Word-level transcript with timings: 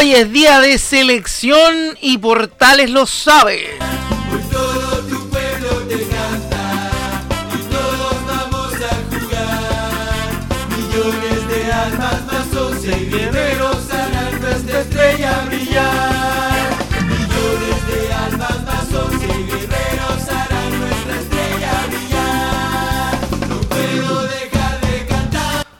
Hoy 0.00 0.14
es 0.14 0.32
día 0.32 0.60
de 0.60 0.78
selección 0.78 1.74
y 2.00 2.16
Portales 2.16 2.88
lo 2.88 3.04
sabe. 3.04 3.68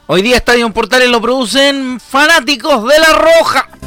Hoy 0.07 0.23
día 0.23 0.37
Estadio 0.37 0.71
Portales 0.75 1.09
lo 1.09 1.23
producen 1.23 1.99
fanáticos 1.99 2.87
de 2.87 2.99
La 2.99 3.13
Roja. 3.15 3.80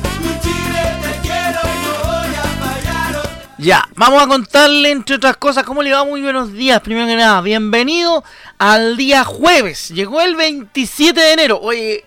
Ya, 3.64 3.88
vamos 3.96 4.22
a 4.22 4.28
contarle 4.28 4.92
entre 4.92 5.16
otras 5.16 5.38
cosas 5.38 5.64
cómo 5.64 5.82
le 5.82 5.94
va. 5.94 6.04
Muy 6.04 6.22
buenos 6.22 6.52
días, 6.52 6.82
primero 6.82 7.08
que 7.08 7.16
nada. 7.16 7.40
Bienvenido 7.40 8.22
al 8.58 8.98
día 8.98 9.24
jueves. 9.24 9.88
Llegó 9.88 10.20
el 10.20 10.36
27 10.36 11.18
de 11.18 11.32
enero. 11.32 11.62
Oye, 11.62 12.04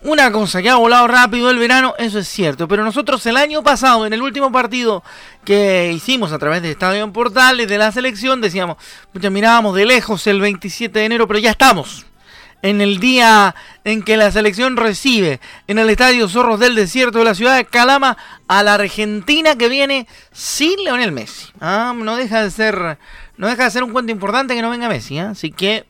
una 0.00 0.32
cosa 0.32 0.62
que 0.62 0.70
ha 0.70 0.76
volado 0.76 1.06
rápido 1.08 1.50
el 1.50 1.58
verano, 1.58 1.92
eso 1.98 2.18
es 2.18 2.26
cierto. 2.26 2.68
Pero 2.68 2.84
nosotros 2.84 3.26
el 3.26 3.36
año 3.36 3.62
pasado, 3.62 4.06
en 4.06 4.14
el 4.14 4.22
último 4.22 4.50
partido 4.50 5.04
que 5.44 5.92
hicimos 5.92 6.32
a 6.32 6.38
través 6.38 6.62
de 6.62 6.70
Estadio 6.70 7.04
en 7.04 7.12
Portales 7.12 7.68
de 7.68 7.76
la 7.76 7.92
selección, 7.92 8.40
decíamos, 8.40 8.78
mirábamos 9.12 9.76
de 9.76 9.84
lejos 9.84 10.26
el 10.26 10.40
27 10.40 11.00
de 11.00 11.04
enero, 11.04 11.28
pero 11.28 11.38
ya 11.38 11.50
estamos 11.50 12.06
en 12.62 12.80
el 12.80 13.00
día 13.00 13.54
en 13.84 14.02
que 14.02 14.16
la 14.16 14.30
selección 14.30 14.76
recibe 14.76 15.40
en 15.66 15.78
el 15.78 15.90
Estadio 15.90 16.28
Zorros 16.28 16.60
del 16.60 16.74
Desierto 16.74 17.18
de 17.18 17.24
la 17.24 17.34
ciudad 17.34 17.56
de 17.56 17.64
Calama 17.64 18.16
a 18.48 18.62
la 18.62 18.74
Argentina 18.74 19.56
que 19.56 19.68
viene 19.68 20.06
sin 20.32 20.82
Leonel 20.84 21.12
Messi. 21.12 21.52
Ah, 21.60 21.92
no 21.94 22.16
deja 22.16 22.42
de 22.42 22.50
ser 22.50 22.98
no 23.36 23.48
deja 23.48 23.64
de 23.64 23.70
ser 23.70 23.82
un 23.82 23.92
cuento 23.92 24.12
importante 24.12 24.54
que 24.54 24.62
no 24.62 24.70
venga 24.70 24.88
Messi, 24.88 25.18
¿ah? 25.18 25.30
así 25.30 25.50
que 25.50 25.86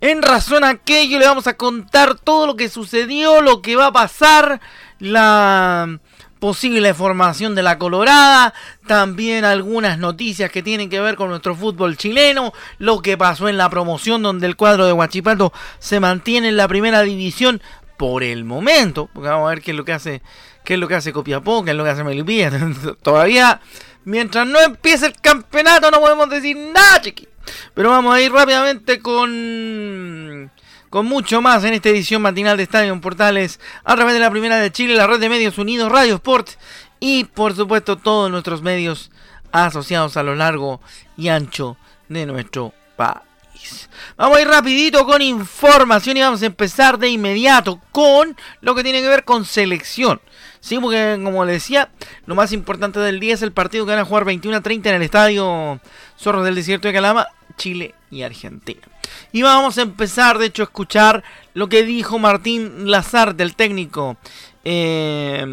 en 0.00 0.20
razón 0.20 0.64
a 0.64 0.70
aquello 0.70 1.18
le 1.18 1.26
vamos 1.26 1.46
a 1.46 1.56
contar 1.56 2.18
todo 2.18 2.46
lo 2.46 2.56
que 2.56 2.68
sucedió, 2.68 3.40
lo 3.40 3.62
que 3.62 3.76
va 3.76 3.86
a 3.86 3.92
pasar, 3.92 4.60
la 4.98 6.00
posible 6.42 6.92
formación 6.92 7.54
de 7.54 7.62
la 7.62 7.78
Colorada, 7.78 8.52
también 8.88 9.44
algunas 9.44 9.96
noticias 9.96 10.50
que 10.50 10.60
tienen 10.60 10.90
que 10.90 11.00
ver 11.00 11.14
con 11.14 11.28
nuestro 11.28 11.54
fútbol 11.54 11.96
chileno, 11.96 12.52
lo 12.78 13.00
que 13.00 13.16
pasó 13.16 13.48
en 13.48 13.56
la 13.56 13.70
promoción 13.70 14.24
donde 14.24 14.48
el 14.48 14.56
cuadro 14.56 14.84
de 14.84 14.92
Huachipato 14.92 15.52
se 15.78 16.00
mantiene 16.00 16.48
en 16.48 16.56
la 16.56 16.66
primera 16.66 17.02
división 17.02 17.62
por 17.96 18.24
el 18.24 18.42
momento, 18.42 19.08
porque 19.12 19.28
vamos 19.28 19.46
a 19.46 19.50
ver 19.50 19.62
qué 19.62 19.70
es 19.70 19.76
lo 19.76 19.84
que 19.84 19.92
hace, 19.92 20.20
qué 20.64 20.74
es 20.74 20.80
lo 20.80 20.88
que 20.88 20.96
hace 20.96 21.12
Copiapó, 21.12 21.64
qué 21.64 21.70
es 21.70 21.76
lo 21.76 21.84
que 21.84 21.90
hace 21.90 22.02
Melipilla, 22.02 22.50
todavía 23.02 23.60
mientras 24.04 24.44
no 24.44 24.58
empiece 24.58 25.06
el 25.06 25.14
campeonato 25.20 25.92
no 25.92 26.00
podemos 26.00 26.28
decir 26.28 26.56
nada, 26.56 27.00
chiqui. 27.02 27.28
Pero 27.72 27.90
vamos 27.90 28.16
a 28.16 28.20
ir 28.20 28.32
rápidamente 28.32 28.98
con 28.98 30.50
con 30.92 31.06
mucho 31.06 31.40
más 31.40 31.64
en 31.64 31.72
esta 31.72 31.88
edición 31.88 32.20
matinal 32.20 32.58
de 32.58 32.64
Estadio 32.64 32.92
en 32.92 33.00
Portales 33.00 33.60
a 33.82 33.94
través 33.96 34.12
de 34.12 34.20
la 34.20 34.30
Primera 34.30 34.58
de 34.58 34.70
Chile, 34.70 34.94
la 34.94 35.06
red 35.06 35.18
de 35.20 35.30
medios 35.30 35.56
unidos, 35.56 35.90
Radio 35.90 36.16
Sport 36.16 36.50
y 37.00 37.24
por 37.24 37.56
supuesto 37.56 37.96
todos 37.96 38.30
nuestros 38.30 38.60
medios 38.60 39.10
asociados 39.52 40.18
a 40.18 40.22
lo 40.22 40.34
largo 40.34 40.82
y 41.16 41.28
ancho 41.28 41.78
de 42.10 42.26
nuestro 42.26 42.74
país. 42.94 43.88
Vamos 44.18 44.36
a 44.36 44.42
ir 44.42 44.48
rapidito 44.48 45.06
con 45.06 45.22
información 45.22 46.18
y 46.18 46.20
vamos 46.20 46.42
a 46.42 46.46
empezar 46.46 46.98
de 46.98 47.08
inmediato 47.08 47.80
con 47.90 48.36
lo 48.60 48.74
que 48.74 48.82
tiene 48.82 49.00
que 49.00 49.08
ver 49.08 49.24
con 49.24 49.46
selección. 49.46 50.20
Sí, 50.60 50.78
porque 50.78 51.18
como 51.24 51.46
les 51.46 51.54
decía, 51.54 51.88
lo 52.26 52.34
más 52.34 52.52
importante 52.52 53.00
del 53.00 53.18
día 53.18 53.32
es 53.32 53.40
el 53.40 53.52
partido 53.52 53.86
que 53.86 53.92
van 53.92 54.00
a 54.00 54.04
jugar 54.04 54.26
21 54.26 54.58
a 54.58 54.60
30 54.60 54.90
en 54.90 54.96
el 54.96 55.02
estadio 55.02 55.80
Zorros 56.18 56.44
del 56.44 56.54
Desierto 56.54 56.86
de 56.86 56.92
Calama, 56.92 57.28
Chile 57.62 57.94
y 58.10 58.22
Argentina. 58.22 58.80
Y 59.30 59.42
vamos 59.42 59.78
a 59.78 59.82
empezar, 59.82 60.38
de 60.38 60.46
hecho, 60.46 60.62
a 60.62 60.64
escuchar 60.64 61.22
lo 61.54 61.68
que 61.68 61.84
dijo 61.84 62.18
Martín 62.18 62.90
Lazarte, 62.90 63.44
el 63.44 63.54
técnico. 63.54 64.16
Eh, 64.64 65.44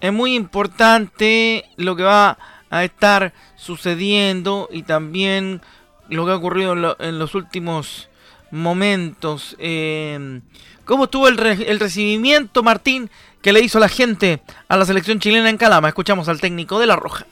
es 0.00 0.12
muy 0.12 0.34
importante 0.34 1.64
lo 1.76 1.94
que 1.94 2.02
va 2.02 2.38
a 2.70 2.84
estar 2.84 3.32
sucediendo 3.56 4.68
y 4.72 4.82
también 4.82 5.60
lo 6.08 6.26
que 6.26 6.32
ha 6.32 6.36
ocurrido 6.36 6.72
en, 6.72 6.82
lo- 6.82 6.96
en 7.00 7.18
los 7.20 7.34
últimos 7.36 8.08
momentos. 8.50 9.54
Eh, 9.60 10.40
¿Cómo 10.84 11.04
estuvo 11.04 11.28
el, 11.28 11.36
re- 11.36 11.70
el 11.70 11.78
recibimiento, 11.78 12.62
Martín, 12.64 13.10
que 13.42 13.52
le 13.52 13.60
hizo 13.60 13.78
la 13.78 13.88
gente 13.88 14.40
a 14.68 14.76
la 14.76 14.84
selección 14.86 15.20
chilena 15.20 15.50
en 15.50 15.56
Calama? 15.58 15.88
Escuchamos 15.88 16.28
al 16.28 16.40
técnico 16.40 16.80
de 16.80 16.86
La 16.86 16.96
Roja. 16.96 17.26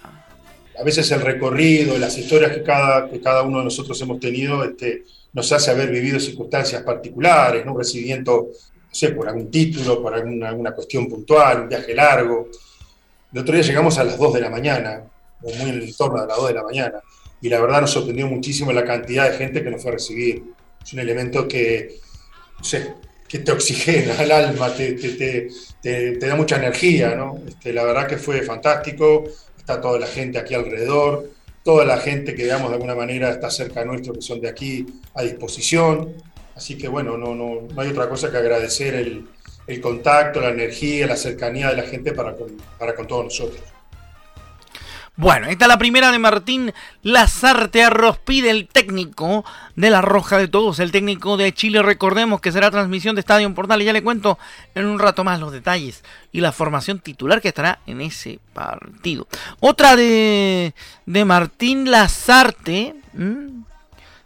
A 0.79 0.83
veces 0.83 1.11
el 1.13 1.21
recorrido, 1.21 1.97
las 1.99 2.17
historias 2.19 2.53
que 2.53 2.63
cada, 2.63 3.09
que 3.09 3.21
cada 3.21 3.43
uno 3.43 3.59
de 3.59 3.65
nosotros 3.65 4.01
hemos 4.03 4.21
tenido, 4.21 4.65
este, 4.65 5.05
nos 5.33 5.51
hace 5.53 5.71
haber 5.71 5.91
vivido 5.91 6.19
circunstancias 6.21 6.83
particulares, 6.83 7.65
¿no? 7.65 7.73
un 7.73 7.79
recibimiento, 7.79 8.49
no 8.53 8.95
sé, 8.95 9.11
por 9.11 9.29
algún 9.29 9.51
título, 9.51 10.03
por 10.03 10.15
alguna, 10.15 10.49
alguna 10.49 10.73
cuestión 10.73 11.09
puntual, 11.09 11.63
un 11.63 11.69
viaje 11.69 11.95
largo. 11.95 12.49
El 13.33 13.41
otro 13.41 13.55
día 13.55 13.63
llegamos 13.65 13.99
a 13.99 14.05
las 14.05 14.19
2 14.19 14.35
de 14.35 14.41
la 14.41 14.51
mañana, 14.51 15.03
o 15.43 15.51
muy 15.57 15.71
en 15.71 15.83
el 15.83 15.97
torno 15.97 16.21
de 16.21 16.27
las 16.27 16.37
2 16.37 16.49
de 16.49 16.55
la 16.55 16.63
mañana, 16.63 17.01
y 17.41 17.49
la 17.49 17.61
verdad 17.61 17.83
nos 17.83 17.91
sorprendió 17.91 18.27
muchísimo 18.27 18.73
la 18.73 18.85
cantidad 18.85 19.31
de 19.31 19.37
gente 19.37 19.63
que 19.63 19.71
nos 19.71 19.83
fue 19.83 19.91
a 19.91 19.95
recibir. 19.95 20.43
Es 20.83 20.93
un 20.93 21.01
elemento 21.01 21.47
que, 21.47 21.99
no 22.59 22.65
sé, 22.65 22.95
que 23.29 23.41
te 23.41 23.53
oxigena 23.53 24.23
el 24.23 24.31
alma, 24.33 24.73
te, 24.75 24.93
te, 24.93 25.11
te, 25.11 25.49
te- 25.83 26.17
da 26.27 26.37
mucha 26.37 26.57
energía, 26.57 27.15
¿no? 27.15 27.39
Este, 27.47 27.73
la 27.73 27.85
verdad 27.85 28.07
que 28.07 28.17
fue 28.17 28.41
fantástico, 28.43 29.25
está 29.67 29.81
toda 29.81 29.99
la 29.99 30.07
gente 30.07 30.39
aquí 30.39 30.55
alrededor, 30.55 31.29
toda 31.65 31.85
la 31.85 31.99
gente 31.99 32.37
que 32.37 32.45
veamos 32.45 32.69
de 32.69 32.75
alguna 32.75 32.95
manera 32.95 33.31
está 33.31 33.51
cerca 33.51 33.85
nuestro, 33.85 34.13
que 34.13 34.23
son 34.23 34.41
de 34.41 34.49
aquí 34.49 34.87
a 35.13 35.23
disposición. 35.23 36.15
Así 36.55 36.79
que 36.79 36.87
bueno, 36.87 37.19
no, 37.19 37.35
no, 37.35 37.63
no 37.63 37.81
hay 37.81 37.91
otra 37.91 38.09
cosa 38.09 38.31
que 38.31 38.37
agradecer 38.37 38.95
el, 38.95 39.27
el 39.67 39.81
contacto, 39.81 40.41
la 40.41 40.51
energía, 40.51 41.09
la 41.09 41.17
cercanía 41.17 41.71
de 41.71 41.77
la 41.79 41.83
gente 41.83 42.13
para 42.13 42.37
con, 42.37 42.57
para 42.79 42.95
con 42.95 43.09
todos 43.09 43.25
nosotros. 43.25 43.61
Bueno, 45.19 45.47
esta 45.47 45.65
es 45.65 45.69
la 45.71 45.79
primera 45.79 46.13
de 46.13 46.19
Martín 46.19 46.75
Lazarte 47.03 47.83
Arrospide, 47.83 48.51
el 48.51 48.69
técnico 48.69 49.47
de 49.75 49.89
la 49.89 50.03
Roja 50.03 50.37
de 50.37 50.47
Todos, 50.47 50.79
el 50.79 50.93
técnico 50.93 51.39
de 51.39 51.55
Chile. 51.55 51.81
Recordemos 51.81 52.43
que 52.43 52.53
será 52.53 52.71
transmisión 52.71 53.15
de 53.15 53.21
Estadio 53.21 53.53
Portal 53.55 53.81
y 53.81 53.87
ya 53.87 53.95
le 53.95 54.03
cuento 54.03 54.39
en 54.75 54.85
un 54.85 54.99
rato 54.99 55.25
más 55.25 55.41
los 55.41 55.53
detalles 55.53 56.05
y 56.33 56.43
la 56.43 56.53
formación 56.53 56.99
titular 56.99 57.41
que 57.41 57.49
estará 57.49 57.79
en 57.87 58.03
ese 58.03 58.41
partido. 58.53 59.27
Otra 59.61 59.97
de, 59.97 60.75
Martín 61.07 61.91
Lazarte 61.91 62.95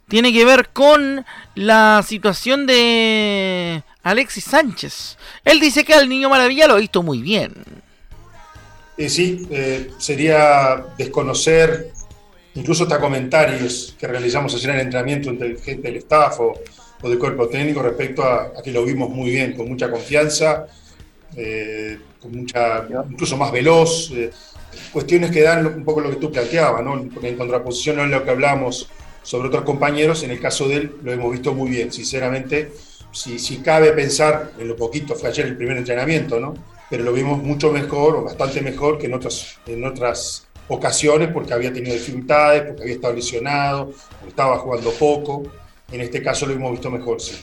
tiene 0.08 0.32
que 0.32 0.44
ver 0.44 0.70
con 0.70 1.24
la 1.54 2.02
situación 2.04 2.66
de 2.66 3.84
Alexis 4.02 4.42
Sánchez. 4.42 5.18
Él 5.44 5.60
dice 5.60 5.84
que 5.84 5.94
al 5.94 6.08
Niño 6.08 6.30
Maravilla 6.30 6.66
lo 6.66 6.74
ha 6.74 6.78
visto 6.78 7.04
muy 7.04 7.22
bien. 7.22 7.79
Sí, 9.08 9.46
eh, 9.50 9.90
sería 9.98 10.84
desconocer 10.98 11.90
incluso 12.54 12.82
hasta 12.82 13.00
comentarios 13.00 13.96
que 13.98 14.06
realizamos 14.06 14.54
ayer 14.54 14.70
en 14.70 14.76
el 14.76 14.82
entrenamiento 14.82 15.30
entre 15.30 15.56
gente 15.56 15.88
del 15.88 15.96
staff 15.98 16.40
o, 16.40 16.52
o 17.02 17.08
del 17.08 17.18
cuerpo 17.18 17.48
técnico 17.48 17.82
respecto 17.82 18.22
a, 18.22 18.52
a 18.58 18.62
que 18.62 18.70
lo 18.72 18.84
vimos 18.84 19.08
muy 19.08 19.30
bien, 19.30 19.56
con 19.56 19.68
mucha 19.68 19.90
confianza, 19.90 20.66
eh, 21.36 21.98
con 22.20 22.32
mucha, 22.32 22.86
incluso 23.08 23.36
más 23.36 23.50
veloz. 23.52 24.10
eh, 24.12 24.30
cuestiones 24.92 25.30
que 25.30 25.42
dan 25.42 25.66
un 25.66 25.84
poco 25.84 26.00
lo 26.00 26.10
que 26.10 26.16
tú 26.16 26.30
planteabas, 26.30 26.84
¿no? 26.84 26.96
En 27.22 27.36
contraposición 27.36 28.00
a 28.00 28.06
lo 28.06 28.22
que 28.24 28.30
hablamos 28.30 28.88
sobre 29.22 29.48
otros 29.48 29.64
compañeros, 29.64 30.22
en 30.22 30.30
el 30.30 30.40
caso 30.40 30.68
de 30.68 30.76
él 30.76 30.92
lo 31.02 31.12
hemos 31.12 31.32
visto 31.32 31.54
muy 31.54 31.70
bien, 31.70 31.92
sinceramente. 31.92 32.72
Si, 33.12 33.38
si 33.38 33.58
cabe 33.58 33.92
pensar 33.92 34.52
en 34.58 34.68
lo 34.68 34.76
poquito, 34.76 35.14
fue 35.14 35.30
ayer 35.30 35.46
el 35.46 35.56
primer 35.56 35.76
entrenamiento, 35.78 36.38
¿no? 36.38 36.54
Pero 36.90 37.04
lo 37.04 37.12
vimos 37.12 37.42
mucho 37.42 37.70
mejor 37.72 38.16
o 38.16 38.24
bastante 38.24 38.60
mejor 38.60 38.98
que 38.98 39.06
en 39.06 39.14
otras, 39.14 39.58
en 39.66 39.84
otras 39.84 40.48
ocasiones 40.68 41.30
porque 41.32 41.54
había 41.54 41.72
tenido 41.72 41.94
dificultades, 41.94 42.62
porque 42.62 42.82
había 42.82 42.94
estado 42.96 43.14
lesionado, 43.14 43.86
porque 43.86 44.28
estaba 44.28 44.58
jugando 44.58 44.90
poco. 44.92 45.44
En 45.90 46.00
este 46.00 46.22
caso 46.22 46.46
lo 46.46 46.52
hemos 46.52 46.72
visto 46.72 46.90
mejor, 46.90 47.20
sí. 47.20 47.36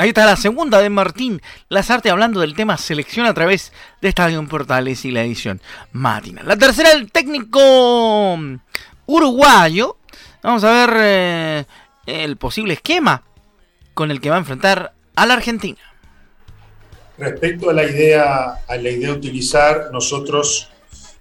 Ahí 0.00 0.10
está 0.10 0.24
la 0.26 0.36
segunda 0.36 0.80
de 0.80 0.90
Martín 0.90 1.42
Lazarte 1.68 2.08
hablando 2.08 2.38
del 2.38 2.54
tema 2.54 2.76
selección 2.76 3.26
a 3.26 3.34
través 3.34 3.72
de 4.00 4.08
Estadio 4.08 4.46
Portales 4.46 5.04
y 5.04 5.10
la 5.10 5.24
edición 5.24 5.60
matinal. 5.90 6.46
La 6.46 6.56
tercera, 6.56 6.92
el 6.92 7.10
técnico 7.10 8.38
uruguayo. 9.06 9.96
Vamos 10.40 10.62
a 10.62 10.70
ver 10.70 10.96
eh, 11.00 11.64
el 12.06 12.36
posible 12.36 12.74
esquema 12.74 13.24
con 13.94 14.12
el 14.12 14.20
que 14.20 14.30
va 14.30 14.36
a 14.36 14.38
enfrentar 14.38 14.92
a 15.16 15.26
la 15.26 15.34
Argentina. 15.34 15.78
Respecto 17.18 17.68
a 17.70 17.72
la 17.72 17.84
idea, 17.84 18.62
a 18.66 18.76
la 18.76 18.90
idea 18.90 19.08
de 19.08 19.14
utilizar, 19.14 19.90
nosotros 19.92 20.70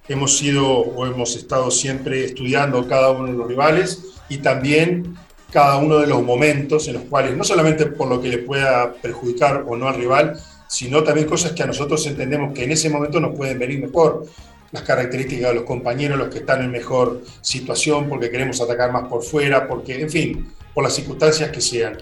hemos 0.07 0.37
sido 0.37 0.67
o 0.67 1.05
hemos 1.07 1.35
estado 1.35 1.71
siempre 1.71 2.23
estudiando 2.23 2.87
cada 2.87 3.11
uno 3.11 3.31
de 3.31 3.33
los 3.33 3.47
rivales 3.47 4.03
y 4.29 4.37
también 4.37 5.17
cada 5.51 5.77
uno 5.77 5.97
de 5.97 6.07
los 6.07 6.21
momentos 6.23 6.87
en 6.87 6.95
los 6.95 7.03
cuales, 7.03 7.35
no 7.35 7.43
solamente 7.43 7.87
por 7.87 8.07
lo 8.07 8.21
que 8.21 8.29
le 8.29 8.37
pueda 8.37 8.93
perjudicar 8.93 9.65
o 9.67 9.75
no 9.75 9.87
al 9.87 9.95
rival, 9.95 10.39
sino 10.67 11.03
también 11.03 11.27
cosas 11.27 11.53
que 11.53 11.63
a 11.63 11.67
nosotros 11.67 12.05
entendemos 12.05 12.53
que 12.53 12.65
en 12.65 12.71
ese 12.71 12.89
momento 12.89 13.19
nos 13.19 13.35
pueden 13.35 13.57
venir 13.57 13.79
mejor. 13.79 14.25
Las 14.71 14.83
características 14.83 15.49
de 15.49 15.55
los 15.55 15.63
compañeros, 15.63 16.17
los 16.17 16.27
que 16.27 16.39
están 16.39 16.61
en 16.61 16.69
mejor 16.69 17.23
situación, 17.41 18.07
porque 18.09 18.29
queremos 18.29 18.61
atacar 18.61 18.91
más 18.91 19.07
por 19.07 19.23
fuera, 19.23 19.67
porque, 19.67 20.01
en 20.01 20.09
fin, 20.09 20.53
por 20.73 20.83
las 20.83 20.93
circunstancias 20.93 21.49
que 21.49 21.61
sean. 21.61 21.97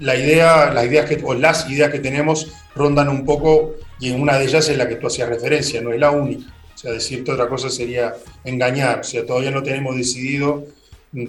La 0.00 0.16
idea, 0.16 0.72
las 0.72 0.86
ideas 0.86 1.08
que, 1.08 1.20
o 1.22 1.34
las 1.34 1.68
ideas 1.70 1.90
que 1.90 1.98
tenemos 1.98 2.52
rondan 2.74 3.08
un 3.08 3.24
poco, 3.24 3.76
y 3.98 4.10
en 4.10 4.20
una 4.20 4.38
de 4.38 4.46
ellas 4.46 4.68
es 4.68 4.76
la 4.76 4.88
que 4.88 4.96
tú 4.96 5.06
hacías 5.06 5.28
referencia, 5.28 5.80
no 5.80 5.92
es 5.92 6.00
la 6.00 6.10
única. 6.10 6.52
O 6.74 6.78
sea, 6.78 6.92
decirte 6.92 7.32
otra 7.32 7.48
cosa 7.48 7.68
sería 7.68 8.14
engañar. 8.42 9.00
O 9.00 9.04
sea, 9.04 9.24
todavía 9.26 9.50
no 9.50 9.62
tenemos 9.62 9.96
decidido 9.96 10.64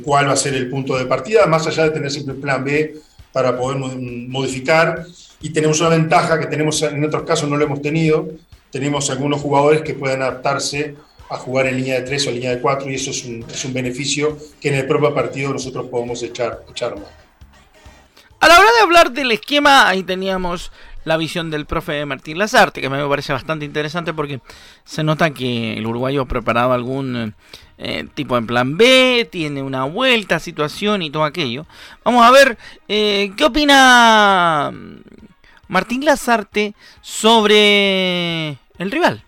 cuál 0.03 0.27
va 0.27 0.33
a 0.33 0.37
ser 0.37 0.53
el 0.53 0.69
punto 0.69 0.97
de 0.97 1.05
partida, 1.05 1.45
más 1.45 1.67
allá 1.67 1.83
de 1.83 1.91
tener 1.91 2.09
siempre 2.09 2.35
el 2.35 2.41
plan 2.41 2.63
B 2.63 2.95
para 3.31 3.57
poder 3.57 3.77
modificar. 3.77 5.05
Y 5.41 5.49
tenemos 5.49 5.79
una 5.81 5.89
ventaja 5.89 6.39
que 6.39 6.45
tenemos 6.45 6.81
en 6.81 7.03
otros 7.03 7.23
casos 7.23 7.49
no 7.49 7.57
lo 7.57 7.65
hemos 7.65 7.81
tenido. 7.81 8.29
Tenemos 8.71 9.09
algunos 9.09 9.41
jugadores 9.41 9.81
que 9.81 9.93
pueden 9.93 10.21
adaptarse 10.21 10.95
a 11.29 11.37
jugar 11.37 11.67
en 11.67 11.77
línea 11.77 11.95
de 11.95 12.01
3 12.01 12.27
o 12.27 12.31
línea 12.31 12.51
de 12.51 12.61
4 12.61 12.89
y 12.89 12.95
eso 12.95 13.11
es 13.11 13.25
un, 13.25 13.45
es 13.51 13.63
un, 13.65 13.73
beneficio 13.73 14.37
que 14.59 14.67
en 14.67 14.75
el 14.75 14.85
propio 14.85 15.13
partido 15.13 15.53
nosotros 15.53 15.87
podemos 15.87 16.21
echar, 16.23 16.63
echar 16.69 16.95
más. 16.95 17.20
A 18.41 18.47
la 18.47 18.59
hora 18.59 18.69
de 18.75 18.81
hablar 18.81 19.11
del 19.11 19.31
esquema, 19.31 19.87
ahí 19.87 20.01
teníamos 20.01 20.71
la 21.03 21.15
visión 21.17 21.51
del 21.51 21.67
profe 21.67 22.03
Martín 22.07 22.39
Lazarte, 22.39 22.81
que 22.81 22.89
me 22.89 23.07
parece 23.07 23.33
bastante 23.33 23.65
interesante 23.65 24.15
porque 24.15 24.41
se 24.83 25.03
nota 25.03 25.29
que 25.29 25.77
el 25.77 25.85
uruguayo 25.85 26.23
ha 26.23 26.27
preparado 26.27 26.73
algún 26.73 27.35
eh, 27.77 28.07
tipo 28.15 28.37
en 28.37 28.47
plan 28.47 28.77
B, 28.77 29.29
tiene 29.31 29.61
una 29.61 29.83
vuelta, 29.83 30.39
situación 30.39 31.03
y 31.03 31.11
todo 31.11 31.23
aquello. 31.23 31.67
Vamos 32.03 32.25
a 32.25 32.31
ver 32.31 32.57
eh, 32.87 33.31
qué 33.37 33.45
opina 33.45 34.71
Martín 35.67 36.03
Lazarte 36.03 36.73
sobre 37.01 38.57
el 38.79 38.89
rival. 38.89 39.23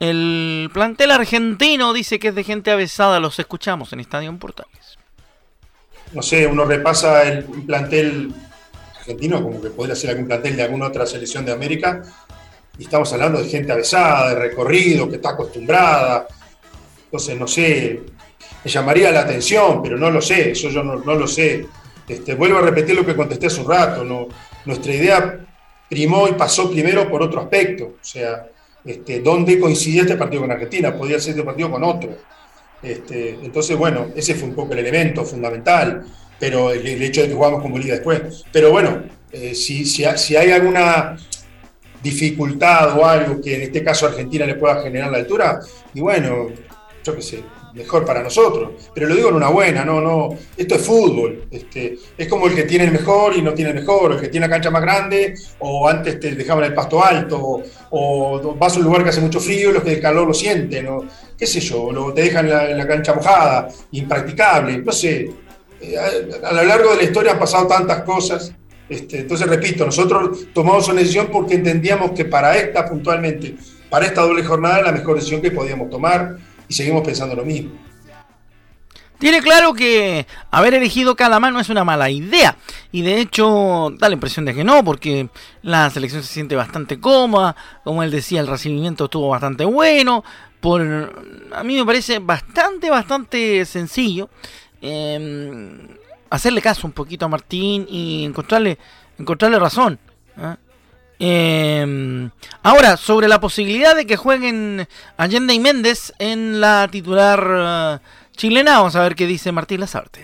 El 0.00 0.70
plantel 0.72 1.12
argentino 1.12 1.92
dice 1.92 2.18
que 2.18 2.28
es 2.28 2.34
de 2.34 2.42
gente 2.42 2.72
avesada, 2.72 3.20
los 3.20 3.38
escuchamos 3.38 3.92
en 3.92 4.00
Estadio 4.00 4.36
Portales. 4.38 4.97
No 6.12 6.22
sé, 6.22 6.46
uno 6.46 6.64
repasa 6.64 7.22
el 7.24 7.44
plantel 7.44 8.32
argentino 8.98 9.42
como 9.42 9.60
que 9.60 9.70
podría 9.70 9.94
ser 9.94 10.10
algún 10.10 10.26
plantel 10.26 10.56
de 10.56 10.62
alguna 10.62 10.86
otra 10.86 11.06
selección 11.06 11.44
de 11.44 11.52
América, 11.52 12.02
y 12.78 12.84
estamos 12.84 13.12
hablando 13.12 13.42
de 13.42 13.48
gente 13.48 13.72
avesada, 13.72 14.30
de 14.30 14.36
recorrido, 14.36 15.08
que 15.08 15.16
está 15.16 15.30
acostumbrada, 15.30 16.26
entonces, 17.04 17.38
no 17.38 17.48
sé, 17.48 18.00
me 18.62 18.70
llamaría 18.70 19.10
la 19.10 19.20
atención, 19.20 19.82
pero 19.82 19.96
no 19.96 20.10
lo 20.10 20.20
sé, 20.20 20.50
eso 20.50 20.68
yo 20.68 20.82
no, 20.82 20.96
lo 20.96 21.26
sé. 21.26 21.66
Este, 22.06 22.34
vuelvo 22.34 22.58
a 22.58 22.62
repetir 22.62 22.94
lo 22.94 23.04
que 23.04 23.16
contesté 23.16 23.46
hace 23.46 23.60
un 23.62 23.68
rato, 23.68 24.04
nuestra 24.66 24.94
idea 24.94 25.40
primó 25.88 26.28
y 26.28 26.32
pasó 26.32 26.70
primero 26.70 27.08
por 27.08 27.22
otro 27.22 27.40
aspecto, 27.40 27.94
o 28.00 28.04
sea, 28.04 28.46
este, 28.84 29.20
¿dónde 29.20 29.58
coincidía 29.58 30.02
este 30.02 30.16
partido 30.16 30.42
con 30.42 30.50
Argentina? 30.50 30.94
Podía 30.94 31.18
ser 31.18 31.30
este 31.30 31.42
partido 31.44 31.70
con 31.70 31.82
otro. 31.82 32.10
Este, 32.82 33.30
entonces, 33.42 33.76
bueno, 33.76 34.08
ese 34.14 34.34
fue 34.34 34.48
un 34.48 34.54
poco 34.54 34.72
el 34.72 34.80
elemento 34.80 35.24
fundamental, 35.24 36.04
pero 36.38 36.70
el, 36.70 37.02
hecho 37.02 37.22
de 37.22 37.28
que 37.28 37.34
jugamos 37.34 37.62
con 37.62 37.72
Bolivia 37.72 37.94
después. 37.94 38.44
Pero 38.52 38.70
bueno, 38.70 39.02
eh, 39.32 39.54
si, 39.54 39.84
si, 39.84 40.04
si, 40.16 40.36
hay 40.36 40.50
alguna 40.50 41.16
dificultad 42.02 42.96
o 42.96 43.04
algo 43.04 43.40
que 43.40 43.56
en 43.56 43.62
este 43.62 43.82
caso 43.82 44.06
Argentina 44.06 44.46
le 44.46 44.54
pueda 44.54 44.82
generar 44.82 45.10
la 45.10 45.18
altura, 45.18 45.60
y 45.94 46.00
bueno, 46.00 46.48
yo 47.04 47.16
qué 47.16 47.22
sé, 47.22 47.42
mejor 47.74 48.04
para 48.04 48.22
nosotros. 48.22 48.90
Pero 48.94 49.08
lo 49.08 49.14
digo 49.14 49.28
en 49.28 49.36
una 49.36 49.48
buena, 49.48 49.84
no, 49.84 50.00
no. 50.00 50.30
Esto 50.56 50.74
es 50.74 50.82
fútbol. 50.82 51.46
Este, 51.50 51.98
es 52.16 52.28
como 52.28 52.46
el 52.46 52.54
que 52.54 52.64
tiene 52.64 52.84
el 52.84 52.92
mejor 52.92 53.36
y 53.36 53.42
no 53.42 53.54
tiene 53.54 53.70
el 53.70 53.76
mejor, 53.76 54.12
el 54.12 54.20
que 54.20 54.28
tiene 54.28 54.46
la 54.46 54.52
cancha 54.52 54.70
más 54.70 54.82
grande, 54.82 55.34
o 55.60 55.88
antes 55.88 56.18
te 56.20 56.34
dejaban 56.34 56.64
el 56.64 56.74
pasto 56.74 57.02
alto, 57.02 57.62
o, 57.90 58.56
vas 58.58 58.76
a 58.76 58.78
un 58.78 58.84
lugar 58.84 59.02
que 59.02 59.10
hace 59.10 59.20
mucho 59.20 59.40
frío 59.40 59.70
y 59.70 59.72
los 59.72 59.82
que 59.82 59.94
el 59.94 60.00
calor 60.00 60.26
lo 60.26 60.34
sienten, 60.34 60.88
o 60.88 61.04
qué 61.36 61.46
sé 61.46 61.60
yo, 61.60 61.92
lo, 61.92 62.12
te 62.12 62.22
dejan 62.22 62.48
la, 62.48 62.86
cancha 62.86 63.14
mojada, 63.14 63.68
impracticable, 63.92 64.78
no 64.78 64.92
sé. 64.92 65.30
Eh, 65.80 65.96
a, 65.96 66.48
a, 66.48 66.52
lo 66.52 66.64
largo 66.64 66.90
de 66.90 66.96
la 66.96 67.02
historia 67.04 67.32
han 67.32 67.38
pasado 67.38 67.66
tantas 67.66 68.02
cosas. 68.02 68.52
Este, 68.88 69.20
entonces, 69.20 69.46
repito, 69.46 69.84
nosotros 69.84 70.46
tomamos 70.54 70.88
una 70.88 71.00
decisión 71.00 71.28
porque 71.30 71.54
entendíamos 71.54 72.12
que 72.12 72.24
para 72.24 72.56
esta 72.56 72.88
puntualmente, 72.88 73.54
para 73.90 74.06
esta 74.06 74.22
doble 74.22 74.42
jornada, 74.42 74.82
la 74.82 74.92
mejor 74.92 75.16
decisión 75.16 75.42
que 75.42 75.50
podíamos 75.50 75.90
tomar 75.90 76.36
y 76.68 76.74
seguimos 76.74 77.02
pensando 77.02 77.34
lo 77.34 77.44
mismo. 77.44 77.70
Tiene 79.18 79.40
claro 79.40 79.74
que 79.74 80.28
haber 80.52 80.74
elegido 80.74 81.16
cada 81.16 81.40
mano 81.40 81.58
es 81.58 81.68
una 81.70 81.82
mala 81.82 82.08
idea. 82.08 82.56
Y 82.92 83.02
de 83.02 83.20
hecho, 83.20 83.92
da 83.98 84.08
la 84.08 84.14
impresión 84.14 84.44
de 84.44 84.54
que 84.54 84.62
no, 84.62 84.84
porque 84.84 85.28
la 85.62 85.90
selección 85.90 86.22
se 86.22 86.32
siente 86.32 86.54
bastante 86.54 87.00
cómoda. 87.00 87.56
Como 87.82 88.04
él 88.04 88.12
decía, 88.12 88.40
el 88.40 88.46
recibimiento 88.46 89.06
estuvo 89.06 89.28
bastante 89.28 89.64
bueno. 89.64 90.22
Por, 90.60 90.82
a 91.52 91.64
mí 91.64 91.74
me 91.76 91.84
parece 91.84 92.20
bastante, 92.20 92.90
bastante 92.90 93.64
sencillo 93.64 94.28
eh, 94.82 95.96
hacerle 96.30 96.62
caso 96.62 96.86
un 96.86 96.92
poquito 96.92 97.26
a 97.26 97.28
Martín 97.28 97.86
y 97.88 98.24
encontrarle, 98.24 98.78
encontrarle 99.18 99.58
razón. 99.58 99.98
¿eh? 100.36 100.56
Eh, 101.20 102.30
ahora, 102.62 102.96
sobre 102.96 103.26
la 103.28 103.40
posibilidad 103.40 103.96
de 103.96 104.06
que 104.06 104.16
jueguen 104.16 104.86
Allende 105.16 105.54
y 105.54 105.60
Méndez 105.60 106.12
en 106.18 106.60
la 106.60 106.88
titular 106.90 108.00
uh, 108.00 108.36
chilena, 108.36 108.78
vamos 108.78 108.94
a 108.94 109.02
ver 109.02 109.16
qué 109.16 109.26
dice 109.26 109.50
Martín 109.50 109.80
Lazarte. 109.80 110.20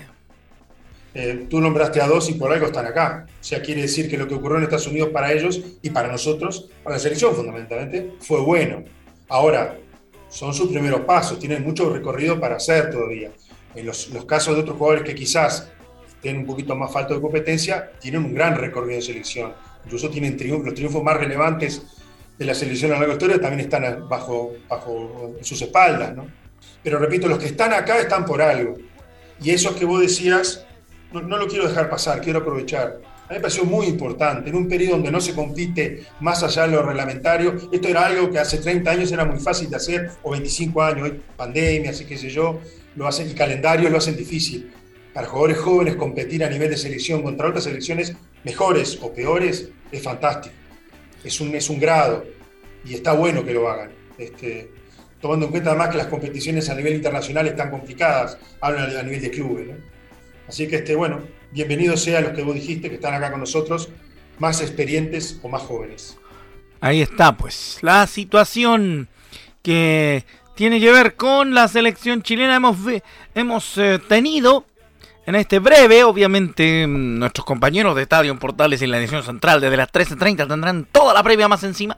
Eh, 1.15 1.47
tú 1.49 1.61
nombraste 1.61 2.01
a 2.01 2.07
dos 2.07 2.29
y 2.29 2.35
por 2.35 2.53
algo 2.53 2.67
están 2.67 2.87
acá. 2.87 3.27
O 3.29 3.45
sea, 3.45 3.63
quiere 3.63 3.83
decir 3.83 4.09
que 4.09 4.19
lo 4.19 4.27
que 4.27 4.35
ocurrió 4.35 4.59
en 4.59 4.65
Estados 4.65 4.89
Unidos 4.89 5.11
para 5.13 5.33
ellos 5.33 5.61
y 5.83 5.91
para 5.91 6.09
nosotros, 6.11 6.71
para 6.83 6.97
la 6.97 7.01
selección 7.01 7.35
fundamentalmente, 7.35 8.15
fue 8.21 8.41
bueno. 8.41 8.83
Ahora, 9.29 9.77
son 10.29 10.53
sus 10.55 10.71
primeros 10.71 11.03
pasos, 11.03 11.39
tienen 11.39 11.63
mucho 11.63 11.93
recorrido 11.93 12.39
para 12.39 12.57
hacer 12.57 12.91
todavía. 12.91 13.31
En 13.75 13.87
los, 13.87 14.11
los 14.11 14.25
casos 14.25 14.55
de 14.55 14.63
otros 14.63 14.77
jugadores 14.77 15.05
que 15.05 15.15
quizás 15.15 15.71
tienen 16.21 16.43
un 16.43 16.47
poquito 16.47 16.75
más 16.75 16.93
falta 16.93 17.15
de 17.15 17.21
competencia, 17.21 17.93
tienen 18.01 18.25
un 18.25 18.35
gran 18.35 18.57
recorrido 18.57 18.97
de 18.97 19.03
selección 19.03 19.53
incluso 19.85 20.11
tienen 20.11 20.37
los 20.65 20.75
triunfos 20.75 21.03
más 21.03 21.17
relevantes 21.17 21.83
de 22.39 22.45
la 22.45 22.55
selección 22.55 22.91
a 22.91 22.95
largo 22.95 23.05
de 23.05 23.09
la 23.09 23.15
historia 23.15 23.41
también 23.41 23.61
están 23.61 24.09
bajo, 24.09 24.55
bajo 24.69 25.37
sus 25.43 25.61
espaldas, 25.63 26.15
¿no? 26.15 26.27
Pero 26.83 26.99
repito, 26.99 27.29
los 27.29 27.39
que 27.39 27.47
están 27.47 27.73
acá 27.73 27.99
están 27.99 28.25
por 28.25 28.43
algo. 28.43 28.77
Y 29.43 29.51
eso 29.51 29.75
que 29.75 29.85
vos 29.85 30.01
decías, 30.01 30.67
no, 31.13 31.23
no, 31.23 31.39
lo 31.39 31.47
quiero 31.47 31.67
dejar 31.67 31.89
pasar, 31.89 32.21
quiero 32.21 32.41
aprovechar. 32.41 33.01
A 33.27 33.29
mí 33.29 33.37
me 33.37 33.41
pareció 33.41 33.65
muy 33.65 33.87
importante, 33.87 34.51
en 34.51 34.57
un 34.57 34.69
periodo 34.69 34.93
donde 34.93 35.11
no 35.11 35.21
se 35.21 35.35
compite 35.35 36.05
más 36.21 36.43
allá 36.43 36.67
de 36.67 36.73
lo 36.73 36.83
reglamentario, 36.83 37.55
esto 37.73 37.89
era 37.89 38.05
algo 38.05 38.31
que 38.31 38.39
hace 38.39 38.59
30 38.59 38.91
años 38.91 39.13
era 39.13 39.25
muy 39.25 39.41
fácil 39.41 39.71
de 39.71 39.77
hacer, 39.77 40.11
o 40.23 40.33
25 40.33 40.83
años, 40.83 41.11
pandemia, 41.37 41.91
así 41.91 42.05
que 42.05 42.19
sé 42.19 42.29
yo, 42.29 42.61
lo 42.97 43.07
hacen, 43.07 43.29
el 43.29 43.35
calendario 43.35 43.89
lo 43.89 43.99
hacen 43.99 44.17
difícil. 44.17 44.71
Para 45.15 45.27
jugadores 45.27 45.59
jóvenes 45.59 45.97
competir 45.97 46.45
a 46.45 46.51
nivel 46.51 46.69
de 46.69 46.77
selección 46.77 47.23
contra 47.23 47.49
otras 47.49 47.65
selecciones 47.65 48.15
mejores 48.45 48.99
o 49.03 49.13
peores, 49.13 49.71
es 49.91 50.03
fantástico. 50.03 50.55
Es 51.25 51.41
un, 51.41 51.55
es 51.55 51.69
un 51.71 51.81
grado 51.81 52.25
y 52.85 52.95
está 52.95 53.13
bueno 53.15 53.45
que 53.45 53.55
lo 53.55 53.69
hagan. 53.69 53.91
Este, 54.19 54.71
tomando 55.21 55.47
en 55.47 55.53
cuenta 55.53 55.71
además 55.71 55.89
que 55.89 55.99
las 55.99 56.07
competiciones 56.07 56.69
a 56.69 56.75
nivel 56.75 56.95
internacional 56.95 57.47
están 57.47 57.71
complicadas, 57.71 58.39
hablan 58.61 58.97
a 58.97 59.03
nivel 59.03 59.23
de 59.23 59.31
clubes. 59.31 59.69
Así 60.47 60.69
que, 60.69 60.77
este, 60.77 60.95
bueno, 60.95 61.23
bienvenidos 61.51 62.03
sean 62.03 62.25
los 62.25 62.33
que 62.33 62.43
vos 62.43 62.55
dijiste 62.55 62.91
que 62.91 62.97
están 62.97 63.15
acá 63.15 63.31
con 63.31 63.41
nosotros, 63.41 63.89
más 64.39 64.61
experientes 64.61 65.41
o 65.43 65.49
más 65.49 65.63
jóvenes. 65.63 66.19
Ahí 66.81 67.01
está, 67.01 67.35
pues, 67.35 67.79
la 67.81 68.07
situación 68.07 69.09
que 69.63 70.25
tiene 70.55 70.79
que 70.79 70.93
ver 70.93 71.15
con 71.15 71.55
la 71.55 71.69
selección 71.69 72.23
chilena. 72.23 72.57
Hemos, 72.57 72.77
hemos 73.35 73.79
eh, 73.79 73.99
tenido 74.07 74.67
en 75.27 75.35
este 75.35 75.59
breve, 75.59 76.05
obviamente, 76.05 76.87
mm, 76.87 77.19
nuestros 77.19 77.45
compañeros 77.45 77.97
de 77.97 78.03
Estadio 78.03 78.39
Portales 78.39 78.83
y 78.83 78.87
la 78.87 78.99
edición 78.99 79.23
central 79.23 79.61
desde 79.61 79.77
las 79.77 79.91
13.30 79.91 80.47
tendrán 80.47 80.87
toda 80.91 81.15
la 81.15 81.23
previa 81.23 81.49
más 81.49 81.63
encima. 81.65 81.97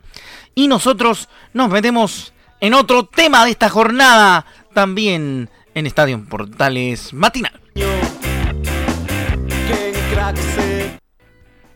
Y 0.55 0.69
nosotros 0.69 1.29
nos 1.53 1.71
metemos 1.71 2.33
en 2.61 2.75
otro 2.75 3.07
tema 3.07 3.45
de 3.45 3.51
esta 3.51 3.69
jornada 3.69 4.47
también 4.73 5.51
en 5.75 5.87
Estadio 5.87 6.25
Portales 6.25 7.13
Matinal. 7.13 7.61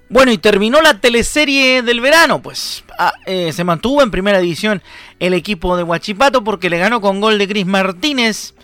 Bueno, 0.08 0.32
y 0.32 0.38
terminó 0.38 0.80
la 0.82 1.00
teleserie 1.00 1.82
del 1.82 2.00
verano, 2.00 2.42
pues 2.42 2.82
ah, 2.98 3.12
eh, 3.26 3.52
se 3.52 3.62
mantuvo 3.62 4.02
en 4.02 4.10
primera 4.10 4.40
división 4.40 4.82
el 5.20 5.34
equipo 5.34 5.76
de 5.76 5.84
Huachipato 5.84 6.42
porque 6.42 6.68
le 6.68 6.78
ganó 6.78 7.00
con 7.00 7.20
gol 7.20 7.38
de 7.38 7.46
Cris 7.46 7.66
Martínez 7.66 8.54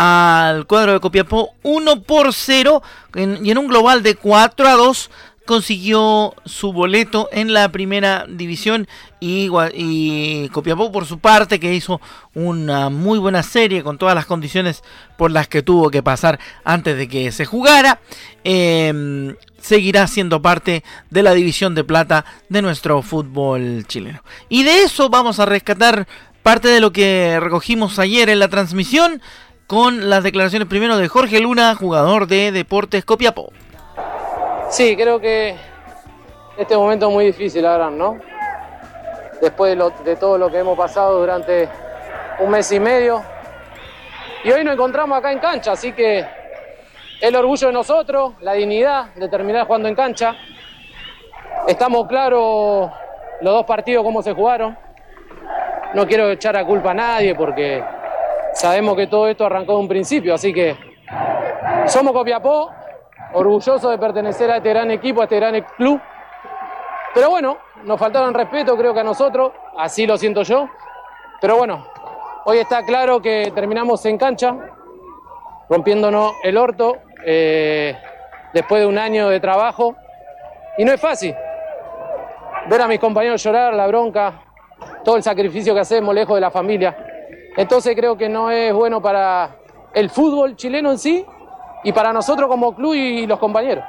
al 0.00 0.68
cuadro 0.68 0.92
de 0.92 1.00
Copiapó 1.00 1.54
1 1.64 2.02
por 2.04 2.32
0 2.32 2.82
y 3.16 3.50
en 3.50 3.58
un 3.58 3.66
global 3.66 4.04
de 4.04 4.14
4 4.14 4.68
a 4.68 4.74
2 4.74 5.10
consiguió 5.44 6.34
su 6.44 6.72
boleto 6.72 7.28
en 7.32 7.52
la 7.52 7.68
primera 7.72 8.24
división. 8.28 8.86
Y, 9.18 9.50
y, 9.74 10.48
Copiapó 10.50 10.92
por 10.92 11.04
su 11.04 11.18
parte 11.18 11.58
que 11.58 11.74
hizo 11.74 12.00
una 12.32 12.90
muy 12.90 13.18
buena 13.18 13.42
serie 13.42 13.82
con 13.82 13.98
todas 13.98 14.14
las 14.14 14.26
condiciones 14.26 14.84
por 15.16 15.32
las 15.32 15.48
que 15.48 15.62
tuvo 15.62 15.90
que 15.90 16.02
pasar 16.02 16.38
antes 16.62 16.96
de 16.96 17.08
que 17.08 17.32
se 17.32 17.44
jugara 17.44 17.98
em, 18.44 19.34
seguirá 19.60 20.06
siendo 20.06 20.40
parte 20.40 20.84
de 21.10 21.22
la 21.24 21.32
división 21.32 21.74
de 21.74 21.82
plata 21.82 22.24
de 22.48 22.62
nuestro 22.62 23.02
fútbol 23.02 23.84
chileno. 23.88 24.22
Y 24.48 24.62
de 24.62 24.82
eso 24.82 25.08
vamos 25.08 25.40
a 25.40 25.46
rescatar 25.46 26.06
parte 26.44 26.68
de 26.68 26.80
lo 26.80 26.92
que 26.92 27.38
recogimos 27.40 27.98
ayer 27.98 28.28
en 28.28 28.38
la 28.38 28.48
transmisión 28.48 29.20
con 29.68 30.08
las 30.08 30.24
declaraciones 30.24 30.66
primero 30.66 30.96
de 30.96 31.06
Jorge 31.08 31.38
Luna 31.40 31.76
jugador 31.76 32.26
de 32.26 32.50
Deportes 32.50 33.04
Copiapó 33.04 33.52
Sí, 34.70 34.96
creo 34.96 35.20
que 35.20 35.54
este 36.58 36.76
momento 36.76 37.08
es 37.08 37.12
muy 37.12 37.26
difícil, 37.26 37.62
la 37.62 37.72
verdad, 37.72 37.90
¿no? 37.90 38.18
Después 39.40 39.78
de, 40.04 40.16
todo 40.16 40.36
lo 40.36 40.50
que 40.50 40.58
hemos 40.58 40.76
pasado 40.76 41.20
durante 41.20 41.68
un 42.40 42.50
mes 42.50 42.70
y 42.72 42.80
medio. 42.80 43.22
Y 44.44 44.50
hoy 44.50 44.64
nos 44.64 44.74
encontramos 44.74 45.16
acá 45.16 45.32
en 45.32 45.38
cancha, 45.38 45.72
así 45.72 45.92
que 45.92 46.26
el 47.20 47.34
orgullo 47.36 47.68
de 47.68 47.72
nosotros, 47.72 48.34
la 48.40 48.52
dignidad 48.52 49.14
de 49.14 49.28
terminar 49.28 49.66
jugando 49.66 49.88
en 49.88 49.94
cancha. 49.94 50.36
Estamos 51.66 52.06
claros 52.08 52.90
los 53.40 53.54
dos 53.54 53.64
partidos 53.64 54.04
cómo 54.04 54.22
se 54.22 54.34
jugaron. 54.34 54.76
No 55.94 56.06
quiero 56.06 56.30
echar 56.30 56.56
a 56.56 56.64
culpa 56.66 56.90
a 56.90 56.94
nadie 56.94 57.34
porque 57.34 57.82
sabemos 58.54 58.96
que 58.96 59.06
todo 59.06 59.28
esto 59.28 59.46
arrancó 59.46 59.72
de 59.72 59.78
un 59.78 59.88
principio, 59.88 60.34
así 60.34 60.52
que 60.52 60.76
somos 61.86 62.12
Copiapó, 62.12 62.70
orgulloso 63.32 63.90
de 63.90 63.98
pertenecer 63.98 64.50
a 64.50 64.56
este 64.56 64.70
gran 64.70 64.90
equipo, 64.90 65.20
a 65.20 65.24
este 65.24 65.36
gran 65.36 65.60
club. 65.76 66.00
Pero 67.14 67.30
bueno, 67.30 67.58
nos 67.84 67.98
faltaron 67.98 68.34
respeto, 68.34 68.76
creo 68.76 68.92
que 68.92 69.00
a 69.00 69.04
nosotros, 69.04 69.52
así 69.76 70.06
lo 70.06 70.16
siento 70.16 70.42
yo. 70.42 70.68
Pero 71.40 71.56
bueno, 71.56 71.86
hoy 72.44 72.58
está 72.58 72.84
claro 72.84 73.20
que 73.22 73.52
terminamos 73.54 74.04
en 74.06 74.18
cancha, 74.18 74.56
rompiéndonos 75.68 76.34
el 76.42 76.56
orto, 76.56 76.98
eh, 77.24 77.96
después 78.52 78.80
de 78.80 78.86
un 78.86 78.98
año 78.98 79.28
de 79.28 79.40
trabajo. 79.40 79.96
Y 80.76 80.84
no 80.84 80.92
es 80.92 81.00
fácil. 81.00 81.34
Ver 82.68 82.82
a 82.82 82.88
mis 82.88 83.00
compañeros 83.00 83.42
llorar, 83.42 83.74
la 83.74 83.86
bronca, 83.86 84.42
todo 85.04 85.16
el 85.16 85.22
sacrificio 85.22 85.74
que 85.74 85.80
hacemos 85.80 86.14
lejos 86.14 86.34
de 86.34 86.40
la 86.40 86.50
familia. 86.50 87.07
Entonces 87.58 87.96
creo 87.96 88.16
que 88.16 88.28
no 88.28 88.52
es 88.52 88.72
bueno 88.72 89.02
para 89.02 89.56
el 89.92 90.10
fútbol 90.10 90.54
chileno 90.54 90.92
en 90.92 90.98
sí 90.98 91.26
y 91.82 91.92
para 91.92 92.12
nosotros 92.12 92.48
como 92.48 92.76
club 92.76 92.94
y 92.94 93.26
los 93.26 93.40
compañeros. 93.40 93.84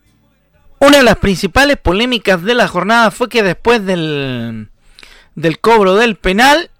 Una 0.79 0.97
de 0.97 1.03
las 1.03 1.17
principales 1.17 1.77
polémicas 1.77 2.41
de 2.41 2.55
la 2.55 2.67
jornada 2.67 3.11
fue 3.11 3.29
que 3.29 3.43
después 3.43 3.85
del, 3.85 4.71
del 5.35 5.59
cobro 5.59 5.97
del 5.97 6.15
penal, 6.15 6.71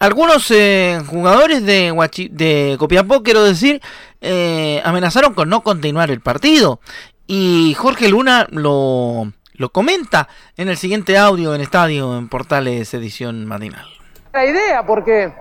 algunos 0.00 0.50
eh, 0.50 1.00
jugadores 1.06 1.64
de, 1.64 1.94
de 2.30 2.76
Copiapó, 2.78 3.22
quiero 3.22 3.42
decir, 3.42 3.80
eh, 4.20 4.82
amenazaron 4.84 5.32
con 5.32 5.48
no 5.48 5.62
continuar 5.62 6.10
el 6.10 6.20
partido. 6.20 6.80
Y 7.26 7.72
Jorge 7.78 8.10
Luna 8.10 8.46
lo, 8.50 9.32
lo 9.54 9.70
comenta 9.70 10.28
en 10.58 10.68
el 10.68 10.76
siguiente 10.76 11.16
audio 11.16 11.54
en 11.54 11.62
Estadio 11.62 12.18
en 12.18 12.28
Portales 12.28 12.92
Edición 12.92 13.46
Matinal. 13.46 13.86
La 14.34 14.44
idea, 14.44 14.84
porque, 14.84 15.32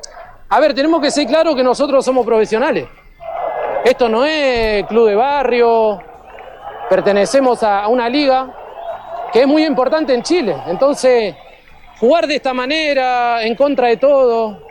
a 0.50 0.60
ver, 0.60 0.74
tenemos 0.74 1.01
que 1.01 1.12
ser 1.12 1.27
claros 1.27 1.56
que 1.56 1.63
nosotros 1.63 2.04
somos 2.06 2.25
profesionales. 2.25 2.88
Esto 3.84 4.08
no 4.10 4.25
es 4.25 4.86
club 4.86 5.08
de 5.08 5.16
barrio, 5.16 6.00
pertenecemos 6.89 7.63
a 7.63 7.88
una 7.88 8.10
liga 8.10 8.54
que 9.32 9.42
es 9.42 9.48
muy 9.48 9.66
importante 9.66 10.13
en 10.13 10.24
Chile. 10.24 10.56
Entonces, 10.68 11.36
jugar 12.00 12.27
de 12.27 12.36
esta 12.36 12.54
manera, 12.54 13.44
en 13.44 13.56
contra 13.56 13.88
de 13.88 13.98
todo, 13.98 14.62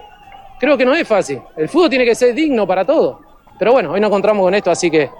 creo 0.58 0.76
que 0.76 0.84
no 0.84 0.94
es 0.94 1.06
fácil. 1.06 1.42
El 1.56 1.68
fútbol 1.68 1.90
tiene 1.90 2.04
que 2.04 2.14
ser 2.14 2.34
digno 2.34 2.66
para 2.66 2.84
todos. 2.84 3.18
Pero 3.58 3.72
bueno, 3.72 3.92
hoy 3.92 4.00
nos 4.00 4.08
encontramos 4.08 4.44
con 4.44 4.54
esto, 4.54 4.70
así 4.70 4.90
que 4.90 5.10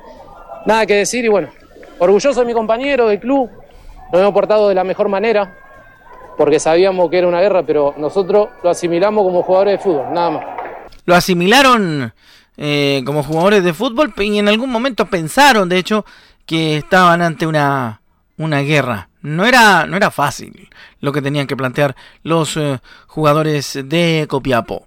nada 0.67 0.85
que 0.87 0.95
decir 0.95 1.25
y 1.25 1.29
bueno, 1.29 1.49
orgulloso 1.99 2.41
de 2.41 2.47
mi 2.47 2.53
compañero, 2.53 3.09
del 3.09 3.21
club, 3.21 3.51
nos 4.13 4.21
hemos 4.21 4.33
portado 4.33 4.69
de 4.69 4.75
la 4.75 4.85
mejor 4.85 5.09
manera, 5.09 5.55
porque 6.37 6.61
sabíamos 6.61 7.11
que 7.11 7.19
era 7.19 7.29
una 7.29 7.41
guerra, 7.41 7.65
pero 7.65 7.95
nosotros 7.97 8.49
lo 8.63 8.71
asimilamos 8.71 9.25
como 9.25 9.43
jugadores 9.43 9.79
de 9.79 9.83
fútbol, 9.83 10.07
nada 10.13 10.31
más. 10.31 10.45
Lo 11.05 11.15
asimilaron 11.15 12.13
eh, 12.57 13.03
como 13.05 13.23
jugadores 13.23 13.65
de 13.65 13.75
fútbol 13.75 14.13
y 14.19 14.39
en 14.39 14.49
algún 14.49 14.71
momento 14.71 15.07
pensaron, 15.07 15.69
de 15.69 15.79
hecho, 15.79 16.05
que 16.47 16.77
estaban 16.77 17.23
ante 17.23 17.47
una, 17.47 18.01
una 18.37 18.61
guerra. 18.61 19.09
No 19.23 19.45
era, 19.45 19.87
no 19.87 19.97
era 19.97 20.11
fácil 20.11 20.69
lo 21.01 21.13
que 21.13 21.23
tenían 21.23 21.47
que 21.47 21.57
plantear 21.57 21.97
los 22.23 22.57
eh, 22.57 22.79
jugadores 23.07 23.79
de 23.85 24.27
Copiapó. 24.29 24.87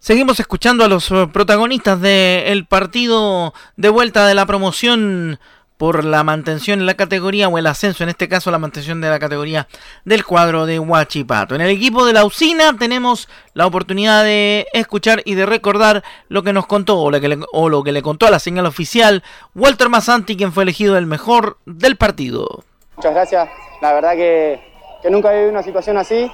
Seguimos 0.00 0.38
escuchando 0.38 0.84
a 0.84 0.88
los 0.88 1.10
eh, 1.10 1.28
protagonistas 1.32 2.00
del 2.00 2.66
partido 2.66 3.52
de 3.76 3.88
vuelta 3.88 4.26
de 4.26 4.34
la 4.34 4.46
promoción 4.46 5.40
por 5.78 6.04
la 6.04 6.24
mantención 6.24 6.80
en 6.80 6.86
la 6.86 6.94
categoría 6.94 7.48
o 7.48 7.56
el 7.56 7.66
ascenso, 7.66 8.02
en 8.02 8.10
este 8.10 8.28
caso 8.28 8.50
la 8.50 8.58
mantención 8.58 9.00
de 9.00 9.08
la 9.08 9.18
categoría 9.18 9.68
del 10.04 10.24
cuadro 10.24 10.66
de 10.66 10.78
Huachipato. 10.80 11.54
En 11.54 11.60
el 11.60 11.70
equipo 11.70 12.04
de 12.04 12.12
la 12.12 12.24
usina 12.24 12.76
tenemos 12.76 13.28
la 13.54 13.66
oportunidad 13.66 14.24
de 14.24 14.66
escuchar 14.72 15.22
y 15.24 15.34
de 15.34 15.46
recordar 15.46 16.02
lo 16.28 16.42
que 16.42 16.52
nos 16.52 16.66
contó 16.66 16.98
o 16.98 17.10
lo 17.10 17.20
que 17.20 17.28
le, 17.28 17.38
o 17.52 17.68
lo 17.68 17.84
que 17.84 17.92
le 17.92 18.02
contó 18.02 18.26
a 18.26 18.30
la 18.30 18.40
señal 18.40 18.66
oficial 18.66 19.22
Walter 19.54 19.88
Masanti, 19.88 20.36
quien 20.36 20.52
fue 20.52 20.64
elegido 20.64 20.98
el 20.98 21.06
mejor 21.06 21.58
del 21.64 21.96
partido. 21.96 22.64
Muchas 22.96 23.14
gracias, 23.14 23.48
la 23.80 23.92
verdad 23.92 24.14
que, 24.14 24.60
que 25.00 25.10
nunca 25.10 25.30
he 25.30 25.36
vivido 25.36 25.52
una 25.52 25.62
situación 25.62 25.96
así, 25.96 26.28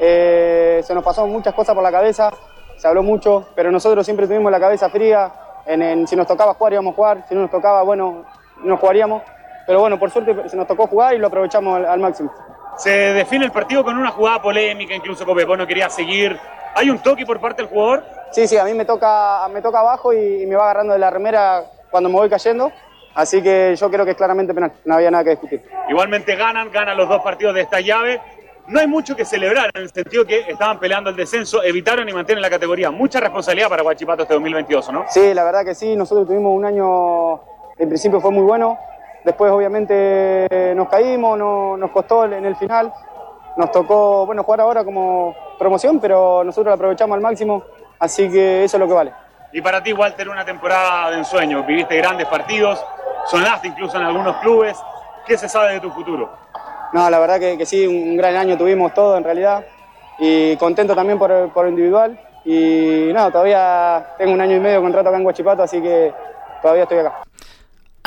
eh, 0.00 0.82
se 0.84 0.92
nos 0.92 1.04
pasó 1.04 1.24
muchas 1.28 1.54
cosas 1.54 1.72
por 1.74 1.84
la 1.84 1.92
cabeza, 1.92 2.32
se 2.76 2.88
habló 2.88 3.04
mucho, 3.04 3.46
pero 3.54 3.70
nosotros 3.70 4.04
siempre 4.04 4.26
tuvimos 4.26 4.50
la 4.50 4.58
cabeza 4.58 4.90
fría, 4.90 5.32
si 6.06 6.16
nos 6.16 6.26
tocaba 6.26 6.54
jugar 6.54 6.72
íbamos 6.72 6.92
a 6.92 6.96
jugar, 6.96 7.24
si 7.28 7.34
no 7.34 7.42
nos 7.42 7.50
tocaba, 7.50 7.82
bueno, 7.82 8.24
no 8.62 8.76
jugaríamos. 8.76 9.22
Pero 9.66 9.80
bueno, 9.80 9.98
por 9.98 10.10
suerte 10.10 10.48
se 10.48 10.56
nos 10.56 10.66
tocó 10.66 10.86
jugar 10.86 11.14
y 11.14 11.18
lo 11.18 11.26
aprovechamos 11.26 11.84
al, 11.86 12.00
máximo. 12.00 12.32
Se 12.78 12.90
define 12.90 13.44
el 13.44 13.52
partido 13.52 13.84
con 13.84 13.98
una 13.98 14.10
jugada 14.10 14.40
polémica, 14.40 14.94
incluso 14.94 15.26
Copepo 15.26 15.56
no 15.56 15.66
quería 15.66 15.90
seguir. 15.90 16.38
¿Hay 16.74 16.88
un 16.88 16.98
toque 17.00 17.26
por 17.26 17.38
parte 17.38 17.62
del 17.62 17.70
jugador? 17.70 18.02
Sí, 18.30 18.46
sí, 18.46 18.56
a 18.56 18.64
mí 18.64 18.72
me 18.72 18.84
toca, 18.84 19.46
me 19.52 19.60
toca 19.60 19.80
abajo 19.80 20.12
y, 20.12 20.46
me 20.46 20.56
va 20.56 20.64
agarrando 20.64 20.92
de 20.94 20.98
la 20.98 21.10
remera 21.10 21.64
cuando 21.90 22.08
me 22.08 22.14
voy 22.14 22.30
cayendo. 22.30 22.72
Así 23.14 23.42
que 23.42 23.74
yo 23.76 23.90
creo 23.90 24.04
que 24.04 24.12
es 24.12 24.16
claramente 24.16 24.54
penal, 24.54 24.72
no 24.84 24.94
había 24.94 25.10
nada 25.10 25.24
que 25.24 25.30
discutir. 25.30 25.62
Igualmente 25.88 26.36
ganan, 26.36 26.70
ganan 26.70 26.96
los 26.96 27.08
dos 27.08 27.20
partidos 27.20 27.54
de 27.54 27.62
esta 27.62 27.80
llave. 27.80 28.22
No 28.68 28.80
hay 28.80 28.86
mucho 28.86 29.16
que 29.16 29.24
celebrar 29.24 29.70
en 29.74 29.82
el 29.82 29.90
sentido 29.90 30.24
que 30.24 30.40
estaban 30.48 30.78
peleando 30.78 31.10
el 31.10 31.16
descenso, 31.16 31.62
evitaron 31.62 32.08
y 32.08 32.12
mantienen 32.12 32.40
la 32.40 32.50
categoría. 32.50 32.90
Mucha 32.90 33.18
responsabilidad 33.18 33.68
para 33.68 33.82
Guachipato 33.82 34.22
este 34.22 34.34
2022, 34.34 34.92
¿no? 34.92 35.04
Sí, 35.08 35.34
la 35.34 35.44
verdad 35.44 35.64
que 35.64 35.74
sí. 35.74 35.96
Nosotros 35.96 36.26
tuvimos 36.26 36.54
un 36.56 36.64
año 36.64 37.40
en 37.78 37.88
principio 37.88 38.20
fue 38.20 38.30
muy 38.30 38.42
bueno, 38.42 38.78
después 39.24 39.50
obviamente 39.52 40.74
nos 40.74 40.88
caímos, 40.88 41.38
no, 41.38 41.76
nos 41.76 41.90
costó 41.90 42.24
en 42.24 42.44
el 42.44 42.56
final, 42.56 42.92
nos 43.56 43.70
tocó 43.72 44.26
bueno 44.26 44.42
jugar 44.42 44.60
ahora 44.60 44.84
como 44.84 45.34
promoción, 45.58 46.00
pero 46.00 46.42
nosotros 46.44 46.70
lo 46.70 46.74
aprovechamos 46.74 47.14
al 47.16 47.20
máximo, 47.20 47.62
así 47.98 48.30
que 48.30 48.64
eso 48.64 48.76
es 48.76 48.80
lo 48.80 48.86
que 48.86 48.94
vale. 48.94 49.12
Y 49.52 49.62
para 49.62 49.82
ti, 49.82 49.92
Walter, 49.92 50.28
una 50.28 50.44
temporada 50.44 51.10
de 51.10 51.18
ensueño, 51.18 51.64
viviste 51.64 51.96
grandes 51.96 52.26
partidos, 52.26 52.84
sonaste 53.26 53.68
incluso 53.68 53.96
en 53.96 54.04
algunos 54.04 54.36
clubes, 54.36 54.78
¿qué 55.26 55.38
se 55.38 55.48
sabe 55.48 55.74
de 55.74 55.80
tu 55.80 55.90
futuro? 55.90 56.30
No, 56.92 57.10
la 57.10 57.18
verdad 57.18 57.38
que, 57.38 57.66
sí, 57.66 57.86
un 57.86 58.16
gran 58.16 58.36
año 58.36 58.56
tuvimos 58.56 58.94
todo 58.94 59.16
en 59.16 59.24
realidad. 59.24 59.64
Y 60.18 60.56
contento 60.56 60.94
también 60.94 61.18
por, 61.18 61.50
por 61.52 61.68
individual. 61.68 62.18
Y 62.44 63.10
nada, 63.12 63.30
todavía 63.30 64.14
tengo 64.16 64.32
un 64.32 64.40
año 64.40 64.56
y 64.56 64.60
medio 64.60 64.76
de 64.76 64.82
contrato 64.82 65.08
acá 65.08 65.18
en 65.18 65.24
Guachipato, 65.24 65.62
así 65.62 65.82
que 65.82 66.12
todavía 66.62 66.84
estoy 66.84 66.98
acá. 66.98 67.22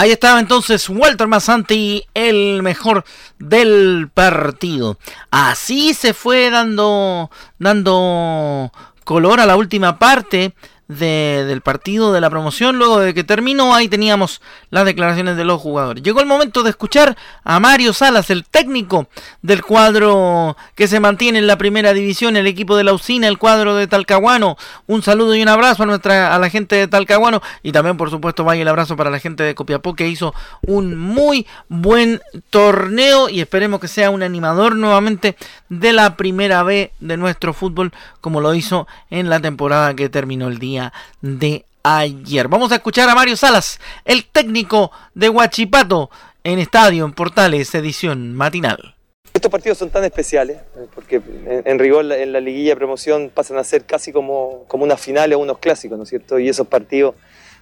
Ahí 0.01 0.09
estaba 0.09 0.39
entonces 0.39 0.89
Walter 0.89 1.27
Massanti, 1.27 2.07
el 2.15 2.63
mejor 2.63 3.05
del 3.37 4.09
partido. 4.11 4.97
Así 5.29 5.93
se 5.93 6.15
fue 6.15 6.49
dando, 6.49 7.29
dando 7.59 8.71
color 9.03 9.39
a 9.39 9.45
la 9.45 9.55
última 9.55 9.99
parte 9.99 10.55
del 10.99 11.61
partido 11.61 12.11
de 12.11 12.21
la 12.21 12.29
promoción. 12.29 12.77
Luego 12.77 12.99
de 12.99 13.13
que 13.13 13.23
terminó, 13.23 13.73
ahí 13.73 13.87
teníamos 13.87 14.41
las 14.69 14.85
declaraciones 14.85 15.37
de 15.37 15.45
los 15.45 15.61
jugadores. 15.61 16.03
Llegó 16.03 16.19
el 16.19 16.25
momento 16.25 16.63
de 16.63 16.69
escuchar 16.69 17.17
a 17.43 17.59
Mario 17.59 17.93
Salas, 17.93 18.29
el 18.29 18.43
técnico 18.43 19.07
del 19.41 19.63
cuadro 19.63 20.57
que 20.75 20.87
se 20.87 20.99
mantiene 20.99 21.39
en 21.39 21.47
la 21.47 21.57
primera 21.57 21.93
división, 21.93 22.35
el 22.35 22.47
equipo 22.47 22.75
de 22.75 22.83
la 22.83 22.93
usina, 22.93 23.27
el 23.27 23.37
cuadro 23.37 23.75
de 23.75 23.87
Talcahuano. 23.87 24.57
Un 24.87 25.01
saludo 25.01 25.35
y 25.35 25.41
un 25.41 25.47
abrazo 25.47 25.83
a 25.83 25.85
nuestra 25.85 26.35
a 26.35 26.39
la 26.39 26.49
gente 26.49 26.75
de 26.75 26.87
Talcahuano 26.87 27.41
y 27.63 27.71
también 27.71 27.97
por 27.97 28.09
supuesto 28.09 28.43
vaya 28.43 28.61
el 28.61 28.67
abrazo 28.67 28.97
para 28.97 29.09
la 29.09 29.19
gente 29.19 29.43
de 29.43 29.55
Copiapó 29.55 29.95
que 29.95 30.09
hizo 30.09 30.33
un 30.61 30.97
muy 30.97 31.47
buen 31.69 32.21
torneo 32.49 33.29
y 33.29 33.39
esperemos 33.39 33.79
que 33.79 33.87
sea 33.87 34.09
un 34.09 34.23
animador 34.23 34.75
nuevamente 34.75 35.37
de 35.69 35.93
la 35.93 36.17
primera 36.17 36.63
B 36.63 36.91
de 36.99 37.17
nuestro 37.17 37.53
fútbol 37.53 37.91
como 38.19 38.41
lo 38.41 38.53
hizo 38.53 38.87
en 39.09 39.29
la 39.29 39.39
temporada 39.39 39.95
que 39.95 40.09
terminó 40.09 40.47
el 40.47 40.59
día 40.59 40.80
de 41.21 41.65
ayer. 41.83 42.47
Vamos 42.47 42.71
a 42.71 42.75
escuchar 42.75 43.09
a 43.09 43.15
Mario 43.15 43.35
Salas, 43.35 43.79
el 44.05 44.25
técnico 44.25 44.91
de 45.13 45.29
Huachipato 45.29 46.09
en 46.43 46.59
Estadio 46.59 47.05
en 47.05 47.13
Portales, 47.13 47.73
edición 47.75 48.33
matinal. 48.33 48.95
Estos 49.33 49.49
partidos 49.49 49.77
son 49.77 49.89
tan 49.89 50.03
especiales, 50.03 50.57
eh, 50.57 50.87
porque 50.93 51.21
en, 51.45 51.79
rigor 51.79 52.11
en 52.11 52.33
la 52.33 52.41
liguilla 52.41 52.71
de 52.71 52.75
promoción 52.75 53.31
pasan 53.33 53.57
a 53.57 53.63
ser 53.63 53.85
casi 53.85 54.11
como, 54.11 54.65
como 54.67 54.83
unas 54.83 54.99
finales 54.99 55.37
o 55.37 55.39
unos 55.39 55.59
clásicos, 55.59 55.97
¿no 55.97 56.03
es 56.03 56.09
cierto? 56.09 56.37
Y 56.37 56.49
esos 56.49 56.67
partidos, 56.67 57.15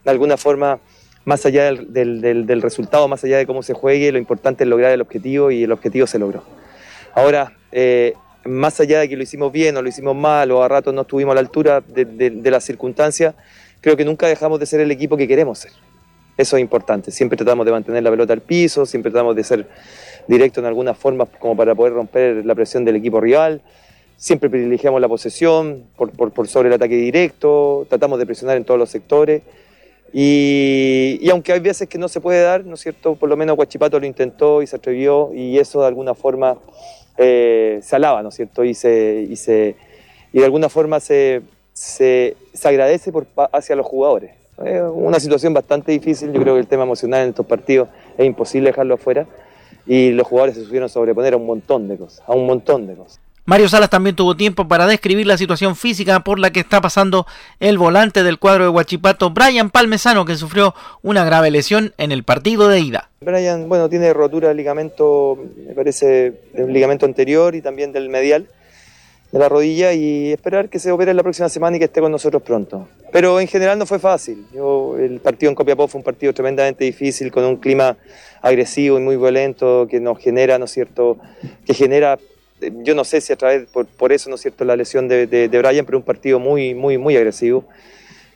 de 0.04 0.10
alguna 0.10 0.36
forma, 0.38 0.80
más 1.26 1.46
allá 1.46 1.66
del, 1.66 2.22
del, 2.22 2.62
resultado, 2.62 3.08
más 3.08 3.24
allá 3.24 3.38
de 3.38 3.46
cómo 3.46 3.62
se 3.62 3.74
juegue, 3.74 4.12
lo 4.12 4.18
importante 4.18 4.64
es 4.64 4.70
lograr 4.70 4.92
el 4.92 5.02
objetivo 5.02 5.52
y 5.52 5.64
el 5.64 5.72
objetivo 5.72 6.08
se 6.08 6.18
logró. 6.18 6.44
Ahora, 7.14 7.54
eh, 7.72 8.14
más 8.50 8.80
allá 8.80 9.00
de 9.00 9.10
que 9.10 9.16
lo 9.16 9.24
hicimos 9.24 9.52
bien 9.52 9.78
o 9.78 9.82
lo 9.82 9.90
hicimos 9.90 10.16
mal 10.16 10.52
o 10.52 10.64
a 10.64 10.68
ratos 10.68 10.94
no 10.94 11.02
estuvimos 11.02 11.32
a 11.32 11.36
la 11.36 11.42
altura 11.42 11.82
de, 11.82 12.06
de 12.06 12.52
las 12.52 12.64
circunstancias, 12.64 13.36
creo 13.82 13.96
que 13.96 14.06
nunca 14.06 14.28
dejamos 14.28 14.60
de 14.60 14.66
ser 14.66 14.80
el 14.82 14.92
equipo 14.92 15.16
que 15.16 15.28
queremos 15.28 15.60
ser. 15.60 15.72
Eso 16.40 16.56
es 16.56 16.62
importante. 16.62 17.12
Siempre 17.12 17.36
tratamos 17.36 17.66
de 17.66 17.74
mantener 17.74 18.02
la 18.02 18.10
pelota 18.10 18.32
al 18.32 18.40
piso, 18.40 18.86
siempre 18.86 19.12
tratamos 19.12 19.36
de 19.36 19.44
ser 19.44 19.68
directo 20.26 20.62
en 20.62 20.68
alguna 20.68 20.94
forma 20.94 21.26
como 21.26 21.58
para 21.58 21.76
poder 21.76 21.92
romper 21.92 22.46
la 22.46 22.56
presión 22.56 22.86
del 22.86 22.96
equipo 22.96 23.20
rival. 23.20 23.62
Siempre 24.16 24.50
privilegiamos 24.50 25.02
la 25.02 25.10
posesión 25.10 25.84
por, 25.98 26.12
por, 26.12 26.48
sobre 26.48 26.70
el 26.70 26.76
ataque 26.76 26.96
directo, 26.96 27.86
tratamos 27.90 28.20
de 28.20 28.26
presionar 28.26 28.56
en 28.56 28.64
todos 28.64 28.80
los 28.80 28.90
sectores. 28.90 29.42
Y, 30.14 31.20
y, 31.22 31.30
aunque 31.30 31.52
hay 31.52 31.60
veces 31.60 31.90
que 31.90 31.98
no 31.98 32.08
se 32.08 32.22
puede 32.22 32.42
dar, 32.42 32.64
¿no 32.64 32.76
es 32.76 32.80
cierto? 32.80 33.16
Por 33.16 33.28
lo 33.28 33.36
menos 33.36 33.58
Guachipato 33.58 34.00
lo 34.00 34.06
intentó 34.06 34.62
y 34.62 34.68
se 34.68 34.78
atrevió 34.78 35.34
y 35.34 35.60
eso 35.60 35.82
de 35.82 35.88
alguna 35.88 36.16
forma 36.16 36.58
eh, 37.22 37.80
se 37.82 37.96
alaba, 37.98 38.24
¿no 38.24 38.30
es 38.30 38.36
cierto? 38.36 38.64
Y, 38.64 38.74
se, 38.74 39.28
y, 39.30 39.36
se, 39.36 39.76
y 40.32 40.40
de 40.40 40.46
alguna 40.46 40.70
forma 40.70 41.02
se, 41.02 41.42
se, 41.74 42.38
se 42.54 42.68
agradece 42.68 43.12
por, 43.12 43.28
hacia 43.52 43.76
los 43.76 43.86
jugadores. 43.86 44.32
Es 44.64 44.82
una 44.92 45.20
situación 45.20 45.54
bastante 45.54 45.92
difícil, 45.92 46.32
yo 46.32 46.42
creo 46.42 46.54
que 46.56 46.62
el 46.62 46.68
tema 46.68 46.84
emocional 46.84 47.24
en 47.24 47.30
estos 47.30 47.46
partidos 47.46 47.90
es 48.18 48.26
imposible 48.26 48.70
dejarlo 48.70 48.96
afuera 48.96 49.28
y 49.86 50.12
los 50.12 50.28
jugadores 50.28 50.56
se 50.56 50.64
supieron 50.64 50.88
sobreponer 50.90 51.34
a 51.34 51.38
un 51.38 51.46
montón 51.46 51.88
de 51.88 51.98
cosas, 51.98 52.24
a 52.28 52.34
un 52.34 52.46
montón 52.46 52.88
de 52.88 52.96
cosas. 52.96 53.20
Mario 53.50 53.68
Salas 53.68 53.90
también 53.90 54.16
tuvo 54.16 54.38
tiempo 54.38 54.68
para 54.68 54.86
describir 54.86 55.26
la 55.26 55.36
situación 55.36 55.76
física 55.76 56.20
por 56.20 56.38
la 56.38 56.52
que 56.52 56.60
está 56.60 56.82
pasando 56.82 57.26
el 57.60 57.80
volante 57.80 58.22
del 58.22 58.38
cuadro 58.38 58.66
de 58.66 58.70
Huachipato, 58.70 59.32
Brian 59.32 59.72
Palmesano, 59.72 60.24
que 60.24 60.36
sufrió 60.36 60.76
una 61.02 61.26
grave 61.26 61.50
lesión 61.50 61.92
en 61.98 62.12
el 62.12 62.24
partido 62.24 62.68
de 62.68 62.80
ida. 62.80 63.10
Brian, 63.22 63.68
bueno, 63.68 63.90
tiene 63.90 64.14
rotura 64.14 64.50
de 64.50 64.54
ligamento, 64.54 65.36
me 65.68 65.74
parece, 65.74 66.42
del 66.54 66.72
ligamento 66.72 67.08
anterior 67.08 67.56
y 67.56 67.64
también 67.64 67.92
del 67.92 68.10
medial 68.10 68.50
de 69.32 69.40
la 69.40 69.50
rodilla 69.50 69.94
y 69.94 70.32
esperar 70.32 70.70
que 70.70 70.78
se 70.78 70.92
opere 70.92 71.12
la 71.16 71.24
próxima 71.24 71.50
semana 71.50 71.78
y 71.78 71.80
que 71.80 71.86
esté 71.86 72.02
con 72.02 72.12
nosotros 72.12 72.44
pronto. 72.44 72.88
Pero 73.12 73.40
en 73.40 73.48
general 73.48 73.80
no 73.80 73.88
fue 73.88 73.98
fácil. 73.98 74.46
Yo, 74.54 74.96
el 74.96 75.22
partido 75.22 75.50
en 75.50 75.56
Copiapó 75.56 75.88
fue 75.88 75.98
un 75.98 76.04
partido 76.04 76.34
tremendamente 76.34 76.84
difícil, 76.86 77.32
con 77.32 77.44
un 77.46 77.58
clima 77.58 77.98
agresivo 78.44 79.00
y 79.00 79.02
muy 79.02 79.18
violento 79.18 79.88
que 79.90 80.00
nos 80.00 80.20
genera, 80.20 80.60
¿no 80.60 80.66
es 80.66 80.72
cierto?, 80.72 81.18
que 81.66 81.74
genera, 81.74 82.20
yo 82.84 82.96
no 82.96 83.04
sé 83.04 83.22
si 83.22 83.34
a 83.34 83.36
través, 83.36 83.68
por, 83.68 83.86
por 83.86 84.12
eso, 84.12 84.30
¿no 84.30 84.36
es 84.36 84.42
cierto?, 84.42 84.66
la 84.66 84.76
lesión 84.76 85.08
de, 85.08 85.28
de, 85.28 85.48
de, 85.48 85.58
Brian, 85.60 85.86
pero 85.86 85.98
un 85.98 86.04
partido 86.04 86.40
muy, 86.40 86.74
muy, 86.74 86.98
muy 86.98 87.16
agresivo. 87.16 87.66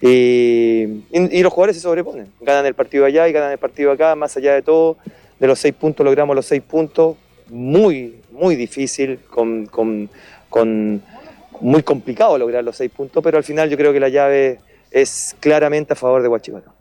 Y, 0.01 1.03
y, 1.12 1.42
los 1.42 1.53
jugadores 1.53 1.77
se 1.77 1.82
sobreponen, 1.82 2.27
ganan 2.42 2.65
el 2.65 2.74
partido 2.74 3.06
allá 3.06 3.27
y 3.27 3.32
ganan 3.32 3.51
el 3.51 3.58
partido 3.58 3.92
acá, 3.92 4.15
más 4.15 4.36
allá 4.36 4.53
de 4.53 4.62
todo, 4.62 4.98
de 5.39 5.48
los 5.48 5.59
seis 5.59 5.74
puntos 5.74 6.03
logramos 6.03 6.36
los 6.36 6.46
seis 6.46 6.62
puntos, 6.62 7.16
muy, 7.50 8.16
muy 8.31 8.55
difícil, 8.55 9.20
con, 9.29 9.66
con 9.68 10.09
con 10.53 11.01
muy 11.62 11.81
complicado 11.81 12.38
lograr 12.38 12.64
los 12.64 12.75
seis 12.75 12.92
puntos, 12.92 13.24
pero 13.24 13.38
al 13.38 13.44
final 13.44 13.72
yo 13.72 13.75
creo 13.75 13.92
que 13.92 14.00
la 14.00 14.09
llave 14.09 14.59
es 14.92 15.36
claramente 15.40 15.94
a 15.94 15.96
favor 15.96 16.22
de 16.22 16.27
Huachipato. 16.27 16.72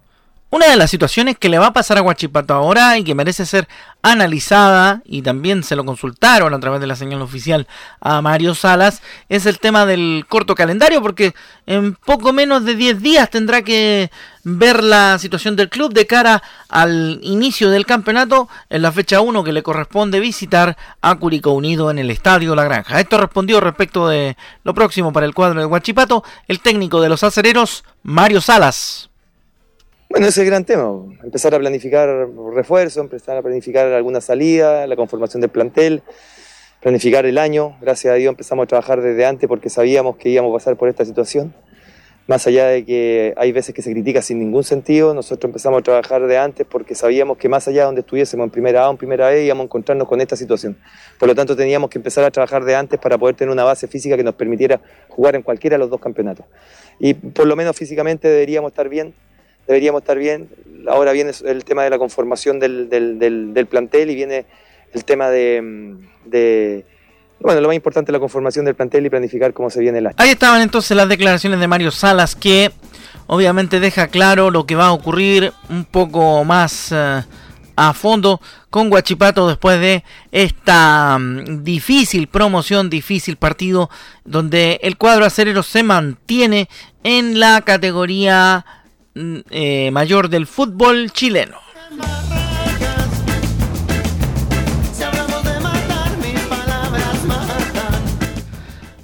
Una 0.54 0.66
de 0.66 0.76
las 0.76 0.90
situaciones 0.90 1.38
que 1.38 1.48
le 1.48 1.58
va 1.58 1.68
a 1.68 1.72
pasar 1.72 1.96
a 1.96 2.02
Huachipato 2.02 2.52
ahora 2.52 2.98
y 2.98 3.04
que 3.04 3.14
merece 3.14 3.46
ser 3.46 3.66
analizada, 4.02 5.00
y 5.06 5.22
también 5.22 5.62
se 5.62 5.76
lo 5.76 5.86
consultaron 5.86 6.52
a 6.52 6.60
través 6.60 6.78
de 6.78 6.86
la 6.86 6.94
señal 6.94 7.22
oficial 7.22 7.66
a 8.02 8.20
Mario 8.20 8.54
Salas, 8.54 9.00
es 9.30 9.46
el 9.46 9.58
tema 9.58 9.86
del 9.86 10.26
corto 10.28 10.54
calendario, 10.54 11.00
porque 11.00 11.34
en 11.64 11.94
poco 11.94 12.34
menos 12.34 12.66
de 12.66 12.74
10 12.74 13.00
días 13.00 13.30
tendrá 13.30 13.62
que 13.62 14.10
ver 14.44 14.84
la 14.84 15.18
situación 15.18 15.56
del 15.56 15.70
club 15.70 15.94
de 15.94 16.06
cara 16.06 16.42
al 16.68 17.18
inicio 17.22 17.70
del 17.70 17.86
campeonato 17.86 18.50
en 18.68 18.82
la 18.82 18.92
fecha 18.92 19.22
1 19.22 19.44
que 19.44 19.54
le 19.54 19.62
corresponde 19.62 20.20
visitar 20.20 20.76
a 21.00 21.14
Curicó 21.14 21.52
Unido 21.52 21.90
en 21.90 21.98
el 21.98 22.10
Estadio 22.10 22.54
La 22.54 22.64
Granja. 22.64 23.00
Esto 23.00 23.16
respondió 23.16 23.58
respecto 23.58 24.06
de 24.06 24.36
lo 24.64 24.74
próximo 24.74 25.14
para 25.14 25.24
el 25.24 25.32
cuadro 25.32 25.60
de 25.60 25.66
Huachipato 25.66 26.22
el 26.46 26.60
técnico 26.60 27.00
de 27.00 27.08
los 27.08 27.22
acereros, 27.22 27.84
Mario 28.02 28.42
Salas. 28.42 29.11
Bueno, 30.12 30.26
ese 30.26 30.42
es 30.42 30.44
el 30.44 30.50
gran 30.50 30.66
tema, 30.66 30.92
empezar 31.24 31.54
a 31.54 31.58
planificar 31.58 32.28
refuerzos, 32.54 32.98
empezar 32.98 33.38
a 33.38 33.40
planificar 33.40 33.86
alguna 33.86 34.20
salida, 34.20 34.86
la 34.86 34.94
conformación 34.94 35.40
del 35.40 35.48
plantel, 35.48 36.02
planificar 36.82 37.24
el 37.24 37.38
año. 37.38 37.78
Gracias 37.80 38.12
a 38.12 38.16
Dios 38.16 38.28
empezamos 38.28 38.64
a 38.64 38.66
trabajar 38.66 39.00
desde 39.00 39.24
antes 39.24 39.48
porque 39.48 39.70
sabíamos 39.70 40.18
que 40.18 40.28
íbamos 40.28 40.50
a 40.50 40.58
pasar 40.58 40.76
por 40.76 40.90
esta 40.90 41.06
situación. 41.06 41.54
Más 42.26 42.46
allá 42.46 42.66
de 42.66 42.84
que 42.84 43.32
hay 43.38 43.52
veces 43.52 43.74
que 43.74 43.80
se 43.80 43.90
critica 43.90 44.20
sin 44.20 44.38
ningún 44.38 44.64
sentido, 44.64 45.14
nosotros 45.14 45.48
empezamos 45.48 45.80
a 45.80 45.82
trabajar 45.82 46.26
de 46.26 46.36
antes 46.36 46.66
porque 46.70 46.94
sabíamos 46.94 47.38
que 47.38 47.48
más 47.48 47.66
allá 47.66 47.80
de 47.80 47.86
donde 47.86 48.00
estuviésemos 48.02 48.44
en 48.44 48.50
primera 48.50 48.84
A 48.84 48.88
o 48.88 48.90
en 48.90 48.98
primera 48.98 49.30
B 49.30 49.44
íbamos 49.44 49.62
a 49.62 49.64
encontrarnos 49.64 50.06
con 50.06 50.20
esta 50.20 50.36
situación. 50.36 50.76
Por 51.18 51.26
lo 51.26 51.34
tanto 51.34 51.56
teníamos 51.56 51.88
que 51.88 51.96
empezar 51.96 52.22
a 52.22 52.30
trabajar 52.30 52.66
de 52.66 52.76
antes 52.76 53.00
para 53.00 53.16
poder 53.16 53.34
tener 53.34 53.50
una 53.50 53.64
base 53.64 53.88
física 53.88 54.14
que 54.18 54.24
nos 54.24 54.34
permitiera 54.34 54.78
jugar 55.08 55.36
en 55.36 55.42
cualquiera 55.42 55.76
de 55.76 55.78
los 55.78 55.88
dos 55.88 56.02
campeonatos. 56.02 56.44
Y 56.98 57.14
por 57.14 57.46
lo 57.46 57.56
menos 57.56 57.74
físicamente 57.74 58.28
deberíamos 58.28 58.72
estar 58.72 58.90
bien 58.90 59.14
deberíamos 59.66 60.02
estar 60.02 60.18
bien. 60.18 60.48
Ahora 60.88 61.12
viene 61.12 61.32
el 61.44 61.64
tema 61.64 61.84
de 61.84 61.90
la 61.90 61.98
conformación 61.98 62.58
del, 62.58 62.88
del, 62.88 63.18
del, 63.54 63.66
plantel 63.66 64.10
y 64.10 64.14
viene 64.14 64.46
el 64.92 65.04
tema 65.04 65.30
de, 65.30 65.96
de, 66.24 66.84
bueno, 67.40 67.60
lo 67.60 67.68
más 67.68 67.76
importante 67.76 68.10
la 68.10 68.18
conformación 68.18 68.64
del 68.64 68.74
plantel 68.74 69.06
y 69.06 69.10
planificar 69.10 69.52
cómo 69.52 69.70
se 69.70 69.80
viene 69.80 69.98
el 69.98 70.08
año. 70.08 70.16
Ahí 70.18 70.30
estaban 70.30 70.60
entonces 70.60 70.96
las 70.96 71.08
declaraciones 71.08 71.60
de 71.60 71.68
Mario 71.68 71.90
Salas 71.92 72.34
que 72.34 72.72
obviamente 73.28 73.78
deja 73.78 74.08
claro 74.08 74.50
lo 74.50 74.66
que 74.66 74.74
va 74.74 74.86
a 74.86 74.92
ocurrir 74.92 75.52
un 75.70 75.84
poco 75.84 76.42
más 76.44 76.90
uh, 76.90 77.22
a 77.76 77.92
fondo 77.94 78.40
con 78.68 78.90
Guachipato 78.90 79.46
después 79.46 79.80
de 79.80 80.02
esta 80.32 81.14
um, 81.16 81.62
difícil 81.62 82.26
promoción, 82.26 82.90
difícil 82.90 83.36
partido 83.36 83.88
donde 84.24 84.80
el 84.82 84.96
cuadro 84.96 85.24
acerero 85.24 85.62
se 85.62 85.84
mantiene 85.84 86.68
en 87.04 87.38
la 87.38 87.60
categoría 87.60 88.64
Mm, 88.64 88.81
eh, 89.14 89.90
mayor 89.92 90.28
del 90.28 90.46
fútbol 90.46 91.12
chileno. 91.12 91.58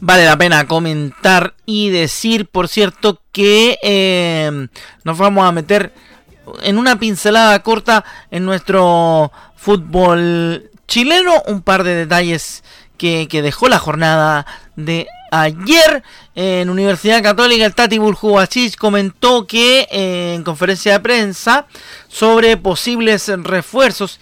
Vale 0.01 0.25
la 0.25 0.39
pena 0.39 0.67
comentar 0.67 1.55
y 1.67 1.91
decir, 1.91 2.47
por 2.47 2.69
cierto, 2.69 3.21
que 3.33 3.79
eh, 3.83 4.69
nos 5.05 5.19
vamos 5.19 5.47
a 5.47 5.53
meter 5.53 5.93
en 6.63 6.79
una 6.79 6.99
pincelada 6.99 7.63
corta 7.63 8.05
en 8.31 8.47
nuestro 8.47 9.31
fútbol 9.57 10.71
chileno. 10.87 11.43
Un 11.47 11.61
par 11.61 11.85
de 11.85 11.95
detalles 11.95 12.65
que 12.97 13.29
dejó 13.31 13.69
la 13.69 13.79
jornada 13.79 14.47
de 14.77 15.09
Ayer 15.31 16.03
en 16.35 16.71
Universidad 16.71 17.23
Católica 17.23 17.65
el 17.65 17.75
Tati 17.75 17.99
Burjuachich 17.99 18.77
comentó 18.77 19.47
que 19.47 19.87
eh, 19.91 20.35
en 20.35 20.45
conferencia 20.45 20.93
de 20.93 21.01
prensa 21.01 21.67
sobre 22.09 22.57
posibles 22.57 23.29
refuerzos 23.29 24.21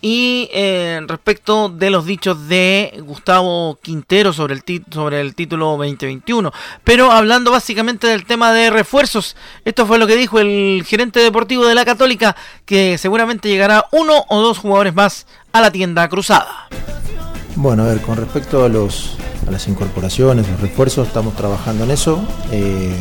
y 0.00 0.48
eh, 0.52 1.00
respecto 1.06 1.68
de 1.68 1.90
los 1.90 2.06
dichos 2.06 2.48
de 2.48 3.02
Gustavo 3.04 3.78
Quintero 3.82 4.32
sobre 4.32 4.54
el, 4.54 4.84
sobre 4.92 5.20
el 5.20 5.34
título 5.34 5.76
2021. 5.76 6.52
Pero 6.84 7.10
hablando 7.10 7.50
básicamente 7.50 8.06
del 8.06 8.24
tema 8.24 8.52
de 8.52 8.70
refuerzos, 8.70 9.36
esto 9.64 9.86
fue 9.86 9.98
lo 9.98 10.06
que 10.06 10.16
dijo 10.16 10.38
el 10.38 10.84
gerente 10.86 11.20
deportivo 11.20 11.66
de 11.66 11.74
la 11.74 11.84
Católica, 11.84 12.36
que 12.64 12.98
seguramente 12.98 13.48
llegará 13.48 13.86
uno 13.90 14.24
o 14.28 14.42
dos 14.42 14.58
jugadores 14.58 14.94
más 14.94 15.26
a 15.52 15.60
la 15.60 15.70
tienda 15.70 16.08
cruzada. 16.08 16.68
Bueno, 17.56 17.84
a 17.84 17.86
ver, 17.86 18.02
con 18.02 18.18
respecto 18.18 18.64
a 18.64 18.68
los 18.68 19.16
a 19.48 19.50
las 19.50 19.66
incorporaciones, 19.66 20.46
los 20.46 20.60
refuerzos, 20.60 21.06
estamos 21.08 21.34
trabajando 21.34 21.84
en 21.84 21.90
eso. 21.90 22.22
Eh, 22.52 22.94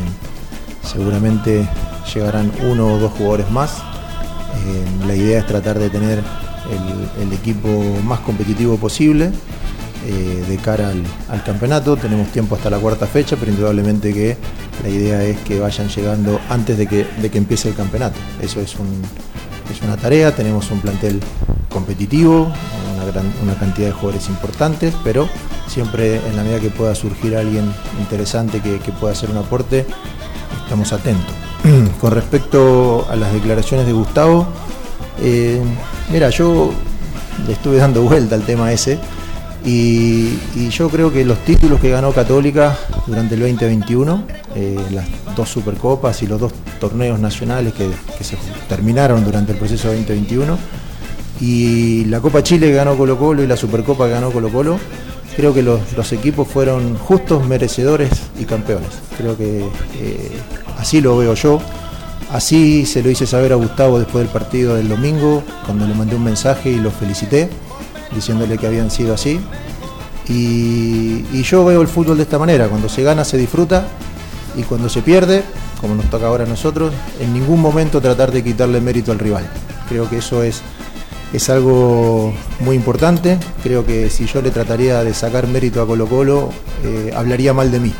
seguramente 0.81 1.67
llegarán 2.13 2.53
uno 2.69 2.93
o 2.93 2.97
dos 2.97 3.11
jugadores 3.13 3.51
más. 3.51 3.79
Eh, 3.79 5.05
la 5.07 5.13
idea 5.13 5.39
es 5.39 5.45
tratar 5.45 5.77
de 5.77 5.89
tener 5.89 6.19
el, 6.19 7.23
el 7.23 7.33
equipo 7.33 7.67
más 8.05 8.21
competitivo 8.21 8.77
posible 8.77 9.31
eh, 10.07 10.45
de 10.47 10.57
cara 10.57 10.87
al, 10.87 11.03
al, 11.27 11.43
campeonato. 11.43 11.97
Tenemos 11.97 12.29
tiempo 12.29 12.55
hasta 12.55 12.69
la 12.69 12.77
cuarta 12.77 13.07
fecha, 13.07 13.35
pero 13.37 13.51
indudablemente 13.51 14.13
que 14.13 14.37
la 14.83 14.89
idea 14.89 15.21
es 15.23 15.37
que 15.39 15.59
vayan 15.59 15.89
llegando 15.89 16.39
antes 16.49 16.77
de 16.77 16.87
que, 16.87 17.05
de 17.21 17.29
que 17.29 17.37
empiece 17.37 17.67
el 17.67 17.75
campeonato. 17.75 18.17
Eso 18.41 18.61
es, 18.61 18.75
un, 18.75 19.01
es 19.69 19.81
una 19.81 19.97
tarea, 19.97 20.33
tenemos 20.33 20.71
un 20.71 20.79
plantel 20.79 21.19
competitivo, 21.69 22.53
una, 23.41 23.55
cantidad 23.55 23.87
de 23.87 23.93
jugadores 23.93 24.29
importantes, 24.29 24.93
pero 25.03 25.27
siempre 25.67 26.17
en 26.27 26.35
la 26.35 26.43
medida 26.43 26.59
que 26.59 26.69
pueda 26.69 26.95
surgir 26.95 27.35
alguien 27.35 27.71
interesante 27.99 28.61
que, 28.61 28.77
pueda 28.99 29.13
hacer 29.13 29.29
un 29.29 29.37
aporte, 29.37 29.85
estamos 30.63 30.93
atentos. 30.93 31.33
Con 32.01 32.11
respecto 32.11 33.07
a 33.09 33.15
las 33.15 33.33
declaraciones 33.33 33.85
de 33.85 33.93
Gustavo, 33.93 34.47
eh, 35.21 35.61
mira, 36.11 36.29
yo 36.29 36.71
le 37.47 37.53
estuve 37.53 37.77
dando 37.77 38.01
vuelta 38.01 38.35
al 38.35 38.43
tema 38.43 38.71
ese 38.71 38.99
y, 39.65 40.39
y, 40.55 40.69
yo 40.69 40.89
creo 40.89 41.11
que 41.11 41.25
los 41.25 41.39
títulos 41.39 41.79
que 41.79 41.89
ganó 41.89 42.11
Católica 42.11 42.77
durante 43.07 43.33
el 43.33 43.41
2021, 43.41 44.23
eh, 44.53 44.77
las 44.91 45.07
dos 45.35 45.49
Supercopas 45.49 46.21
y 46.21 46.27
los 46.27 46.39
dos 46.39 46.53
torneos 46.79 47.19
nacionales 47.19 47.73
que, 47.73 47.89
que, 48.15 48.23
se 48.23 48.37
terminaron 48.69 49.25
durante 49.25 49.53
el 49.53 49.57
proceso 49.57 49.87
2021, 49.87 50.55
y 51.39 52.05
la 52.05 52.21
Copa 52.21 52.43
Chile 52.43 52.67
que 52.67 52.73
ganó 52.73 52.97
Colo 52.97 53.17
Colo 53.17 53.43
y 53.43 53.47
la 53.47 53.57
Supercopa 53.57 54.05
que 54.05 54.11
ganó 54.11 54.31
Colo 54.31 54.49
Colo, 54.49 54.79
creo 55.35 55.53
que 55.53 55.61
los, 55.61 56.11
equipos 56.13 56.47
fueron 56.47 56.97
justos, 56.97 57.45
merecedores 57.47 58.09
y 58.39 58.45
campeones. 58.45 58.89
Creo 59.17 59.37
que 59.37 59.59
eh, 59.99 60.31
así 60.77 61.01
lo 61.01 61.17
veo 61.17 61.33
yo. 61.33 61.61
Así 62.31 62.85
se 62.85 63.03
lo 63.03 63.09
hice 63.09 63.27
saber 63.27 63.53
a 63.53 63.55
Gustavo 63.55 63.99
después 63.99 64.23
del 64.25 64.33
partido 64.33 64.75
del 64.75 64.89
domingo, 64.89 65.43
cuando 65.65 65.85
le 65.87 65.93
mandé 65.93 66.15
un 66.15 66.23
mensaje 66.23 66.71
y 66.71 66.77
lo 66.77 66.89
felicité 66.89 67.49
diciéndole 68.13 68.57
que 68.57 68.65
habían 68.65 68.89
sido 68.89 69.13
así. 69.13 69.39
Y, 70.27 71.43
yo 71.43 71.63
veo 71.63 71.81
el 71.81 71.87
fútbol 71.87 72.17
de 72.17 72.23
esta 72.23 72.39
manera, 72.39 72.67
cuando 72.67 72.89
se 72.89 73.03
gana 73.03 73.23
se 73.23 73.37
disfruta 73.37 73.85
y 74.57 74.63
cuando 74.63 74.89
se 74.89 75.01
pierde, 75.01 75.43
como 75.79 75.93
nos 75.93 76.09
toca 76.09 76.25
ahora 76.25 76.45
a 76.45 76.47
nosotros, 76.47 76.91
en 77.19 77.33
ningún 77.33 77.61
momento 77.61 78.01
tratar 78.01 78.31
de 78.31 78.43
quitarle 78.43 78.81
mérito 78.81 79.11
al 79.11 79.19
rival. 79.19 79.47
Creo 79.87 80.09
que 80.09 80.17
eso 80.17 80.41
es, 80.41 80.63
es 81.35 81.49
algo 81.49 82.33
muy 82.61 82.75
importante, 82.77 83.37
creo 83.61 83.85
que 83.85 84.09
si 84.09 84.25
yo 84.25 84.41
le 84.41 84.51
trataría 84.51 85.03
de 85.03 85.13
sacar 85.13 85.47
mérito 85.47 85.81
a 85.81 85.87
Colo 85.87 86.07
Colo, 86.07 86.49
eh, 86.83 87.11
hablaría 87.15 87.53
mal 87.53 87.71
de 87.71 87.79
mí. 87.79 87.93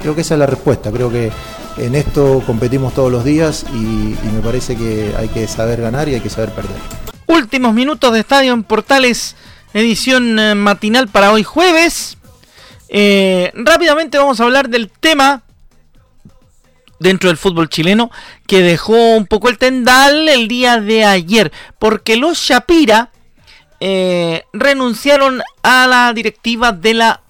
Creo 0.00 0.14
que 0.14 0.20
esa 0.20 0.34
es 0.34 0.38
la 0.40 0.46
respuesta, 0.46 0.92
creo 0.92 1.10
que 1.10 1.32
en 1.78 1.96
esto 1.96 2.42
competimos 2.46 2.94
todos 2.94 3.10
los 3.10 3.24
días 3.24 3.66
y, 3.74 4.14
me 4.32 4.40
parece 4.42 4.76
que 4.76 5.12
hay 5.16 5.28
que 5.28 5.48
saber 5.48 5.80
ganar 5.80 6.08
y 6.08 6.14
hay 6.14 6.20
que 6.20 6.30
saber 6.30 6.50
perder. 6.50 6.76
Últimos 7.26 7.74
minutos 7.74 8.12
de 8.12 8.20
estadio 8.20 8.52
en 8.52 8.62
Portales 8.62 9.34
edición 9.74 10.38
eh, 10.38 10.54
matinal 10.54 11.08
para 11.08 11.32
hoy 11.32 11.42
jueves. 11.42 12.18
Eh, 12.88 13.50
rápidamente 13.54 14.16
vamos 14.16 14.40
a 14.40 14.44
hablar 14.44 14.68
del 14.68 14.90
tema 14.90 15.42
dentro 16.98 17.28
del 17.28 17.36
fútbol 17.36 17.68
chileno 17.68 18.10
que 18.46 18.62
dejó 18.62 19.16
un 19.16 19.26
poco 19.26 19.48
el 19.48 19.58
tendal 19.58 20.28
el 20.28 20.48
día 20.48 20.80
de 20.80 21.04
ayer, 21.04 21.52
porque 21.78 22.16
los 22.16 22.38
Shapira 22.38 23.10
eh, 23.80 24.44
renunciaron 24.52 25.42
a 25.62 25.86
la 25.86 26.12
directiva 26.12 26.72
de 26.72 26.94
la 26.94 27.22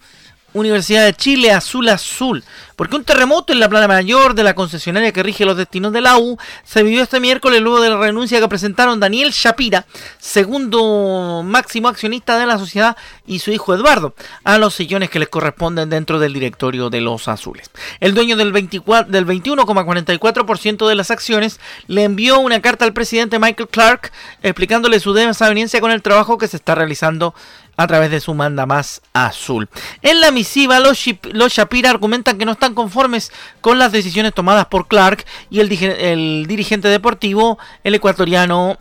Universidad 0.56 1.04
de 1.04 1.14
Chile 1.14 1.52
Azul 1.52 1.88
Azul. 1.88 2.42
Porque 2.76 2.96
un 2.96 3.04
terremoto 3.04 3.52
en 3.52 3.60
la 3.60 3.68
plana 3.68 3.88
mayor 3.88 4.34
de 4.34 4.42
la 4.42 4.54
concesionaria 4.54 5.12
que 5.12 5.22
rige 5.22 5.44
los 5.44 5.56
destinos 5.56 5.92
de 5.92 6.02
la 6.02 6.18
U 6.18 6.38
se 6.64 6.82
vivió 6.82 7.02
este 7.02 7.20
miércoles 7.20 7.60
luego 7.62 7.80
de 7.80 7.90
la 7.90 7.96
renuncia 7.96 8.40
que 8.40 8.48
presentaron 8.48 9.00
Daniel 9.00 9.30
Shapira, 9.32 9.86
segundo 10.18 11.42
máximo 11.42 11.88
accionista 11.88 12.38
de 12.38 12.46
la 12.46 12.58
sociedad, 12.58 12.96
y 13.26 13.38
su 13.38 13.50
hijo 13.50 13.74
Eduardo, 13.74 14.14
a 14.44 14.58
los 14.58 14.74
sillones 14.74 15.08
que 15.08 15.18
les 15.18 15.28
corresponden 15.28 15.88
dentro 15.88 16.18
del 16.18 16.34
directorio 16.34 16.90
de 16.90 17.00
los 17.00 17.28
azules. 17.28 17.70
El 18.00 18.14
dueño 18.14 18.36
del, 18.36 18.52
24, 18.52 19.10
del 19.10 19.26
21,44% 19.26 20.86
de 20.86 20.94
las 20.94 21.10
acciones 21.10 21.60
le 21.86 22.04
envió 22.04 22.38
una 22.40 22.60
carta 22.60 22.84
al 22.84 22.92
presidente 22.92 23.38
Michael 23.38 23.68
Clark 23.68 24.12
explicándole 24.42 25.00
su 25.00 25.14
desaveniencia 25.14 25.80
con 25.80 25.90
el 25.90 26.02
trabajo 26.02 26.38
que 26.38 26.48
se 26.48 26.56
está 26.56 26.74
realizando 26.74 27.34
a 27.76 27.86
través 27.86 28.10
de 28.10 28.20
su 28.20 28.34
manda 28.34 28.66
más 28.66 29.02
azul. 29.12 29.68
En 30.02 30.20
la 30.20 30.30
misiva, 30.30 30.80
los, 30.80 31.04
los 31.32 31.52
Shapira 31.52 31.90
argumentan 31.90 32.38
que 32.38 32.44
no 32.44 32.52
están 32.52 32.74
conformes 32.74 33.32
con 33.60 33.78
las 33.78 33.92
decisiones 33.92 34.34
tomadas 34.34 34.66
por 34.66 34.88
Clark 34.88 35.24
y 35.50 35.60
el, 35.60 35.72
el 35.72 36.46
dirigente 36.46 36.88
deportivo, 36.88 37.58
el 37.84 37.94
ecuatoriano 37.94 38.78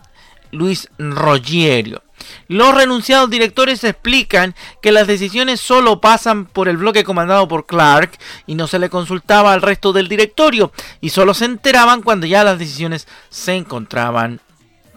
Luis 0.50 0.88
Rogerio. 0.98 2.02
Los 2.48 2.74
renunciados 2.74 3.30
directores 3.30 3.84
explican 3.84 4.54
que 4.80 4.92
las 4.92 5.06
decisiones 5.06 5.60
solo 5.60 6.00
pasan 6.00 6.46
por 6.46 6.68
el 6.68 6.76
bloque 6.76 7.04
comandado 7.04 7.46
por 7.46 7.66
Clark 7.66 8.18
y 8.46 8.54
no 8.54 8.66
se 8.66 8.78
le 8.78 8.90
consultaba 8.90 9.52
al 9.52 9.62
resto 9.62 9.92
del 9.92 10.08
directorio 10.08 10.72
y 11.00 11.10
solo 11.10 11.34
se 11.34 11.44
enteraban 11.44 12.02
cuando 12.02 12.26
ya 12.26 12.42
las 12.42 12.58
decisiones 12.58 13.06
se 13.28 13.54
encontraban 13.54 14.40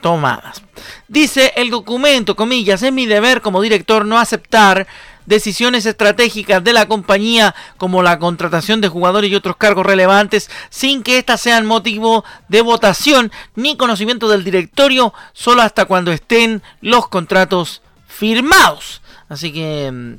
tomadas. 0.01 0.61
Dice 1.07 1.53
el 1.55 1.69
documento, 1.69 2.35
comillas, 2.35 2.83
es 2.83 2.91
mi 2.91 3.05
deber 3.05 3.41
como 3.41 3.61
director 3.61 4.05
no 4.05 4.17
aceptar 4.17 4.87
decisiones 5.29 5.85
estratégicas 5.85 6.63
de 6.63 6.73
la 6.73 6.87
compañía 6.87 7.55
como 7.77 8.01
la 8.01 8.17
contratación 8.17 8.81
de 8.81 8.89
jugadores 8.89 9.29
y 9.29 9.35
otros 9.35 9.57
cargos 9.57 9.85
relevantes 9.85 10.49
sin 10.69 11.03
que 11.03 11.19
éstas 11.19 11.39
sean 11.39 11.67
motivo 11.67 12.25
de 12.47 12.61
votación 12.61 13.31
ni 13.55 13.77
conocimiento 13.77 14.27
del 14.27 14.43
directorio 14.43 15.13
solo 15.33 15.61
hasta 15.61 15.85
cuando 15.85 16.11
estén 16.11 16.63
los 16.81 17.07
contratos 17.07 17.83
firmados. 18.07 19.01
Así 19.29 19.53
que, 19.53 20.17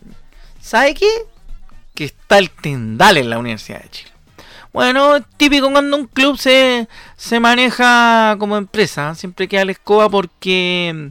¿sabe 0.61 0.95
qué? 0.95 1.11
Que 1.95 2.05
está 2.05 2.39
el 2.39 2.51
tendal 2.51 3.17
en 3.17 3.31
la 3.31 3.39
Universidad 3.39 3.83
de 3.83 3.91
Chile. 3.91 4.10
Bueno, 4.73 5.21
típico 5.37 5.71
cuando 5.71 5.97
un 5.97 6.07
club 6.07 6.39
se, 6.39 6.89
se 7.17 7.41
maneja 7.41 8.37
como 8.39 8.57
empresa, 8.57 9.17
siempre 9.17 9.49
queda 9.49 9.65
la 9.65 9.73
escoba 9.73 10.09
porque 10.09 11.11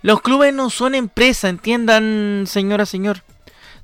los 0.00 0.22
clubes 0.22 0.54
no 0.54 0.70
son 0.70 0.94
empresa, 0.94 1.50
entiendan 1.50 2.44
señora, 2.46 2.86
señor. 2.86 3.22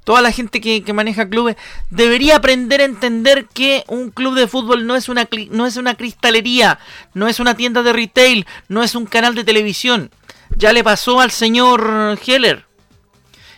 Toda 0.04 0.22
la 0.22 0.33
gente 0.33 0.62
que, 0.62 0.83
que, 0.83 0.92
maneja 0.94 1.28
clubes 1.28 1.56
debería 1.90 2.37
aprender 2.37 2.80
a 2.80 2.85
entender 2.85 3.46
que 3.52 3.85
un 3.88 4.11
club 4.11 4.35
de 4.35 4.48
fútbol 4.48 4.87
no 4.87 4.96
es, 4.96 5.11
una, 5.11 5.28
no 5.50 5.66
es 5.66 5.76
una 5.76 5.94
cristalería, 5.94 6.78
no 7.12 7.28
es 7.28 7.38
una 7.40 7.54
tienda 7.54 7.83
de 7.83 7.92
retail, 7.92 8.46
no 8.68 8.83
es 8.83 8.94
un 8.94 9.04
canal 9.04 9.35
de 9.35 9.44
televisión. 9.44 10.11
Ya 10.56 10.72
le 10.72 10.83
pasó 10.83 11.20
al 11.20 11.30
señor 11.30 12.18
Heller. 12.26 12.64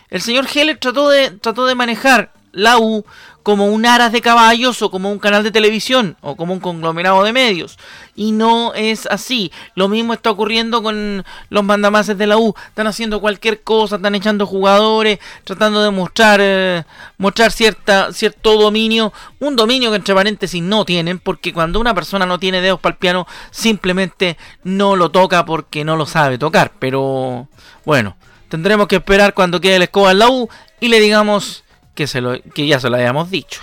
El 0.09 0.21
señor 0.21 0.45
Heller 0.53 0.77
trató 0.77 1.09
de, 1.09 1.31
trató 1.31 1.65
de 1.65 1.75
manejar 1.75 2.33
la 2.53 2.77
U 2.77 3.03
como 3.41 3.67
un 3.67 3.85
aras 3.85 4.13
de 4.13 4.21
caballos 4.21 4.81
o 4.81 4.89
como 4.89 5.11
un 5.11 5.19
canal 5.19 5.43
de 5.43 5.51
televisión 5.51 6.15
o 6.21 6.37
como 6.37 6.53
un 6.53 6.61
conglomerado 6.61 7.23
de 7.23 7.33
medios. 7.33 7.77
Y 8.15 8.31
no 8.31 8.73
es 8.73 9.05
así. 9.07 9.51
Lo 9.75 9.89
mismo 9.89 10.13
está 10.13 10.31
ocurriendo 10.31 10.81
con 10.81 11.25
los 11.49 11.63
mandamases 11.63 12.17
de 12.17 12.25
la 12.25 12.37
U. 12.37 12.53
Están 12.69 12.87
haciendo 12.87 13.19
cualquier 13.19 13.61
cosa, 13.61 13.97
están 13.97 14.15
echando 14.15 14.45
jugadores, 14.45 15.19
tratando 15.43 15.83
de 15.83 15.91
mostrar, 15.91 16.39
eh, 16.41 16.85
mostrar 17.17 17.51
cierta, 17.51 18.13
cierto 18.13 18.55
dominio. 18.55 19.11
Un 19.39 19.57
dominio 19.57 19.89
que 19.89 19.97
entre 19.97 20.15
paréntesis 20.15 20.63
no 20.63 20.85
tienen, 20.85 21.19
porque 21.19 21.51
cuando 21.51 21.81
una 21.81 21.93
persona 21.93 22.25
no 22.25 22.39
tiene 22.39 22.61
dedos 22.61 22.79
para 22.79 22.93
el 22.93 22.99
piano, 22.99 23.27
simplemente 23.51 24.37
no 24.63 24.95
lo 24.95 25.11
toca 25.11 25.43
porque 25.43 25.83
no 25.83 25.97
lo 25.97 26.05
sabe 26.05 26.37
tocar. 26.37 26.71
Pero 26.79 27.49
bueno, 27.83 28.15
tendremos 28.47 28.87
que 28.87 28.97
esperar 28.97 29.33
cuando 29.33 29.59
quede 29.59 29.79
la 29.79 29.85
escoba 29.85 30.11
en 30.11 30.19
la 30.19 30.29
U 30.29 30.47
y 30.79 30.87
le 30.87 31.01
digamos 31.01 31.62
que, 31.95 32.07
se 32.07 32.21
lo, 32.21 32.41
que 32.41 32.67
ya 32.67 32.79
se 32.79 32.89
lo 32.89 32.95
habíamos 32.95 33.29
dicho. 33.29 33.61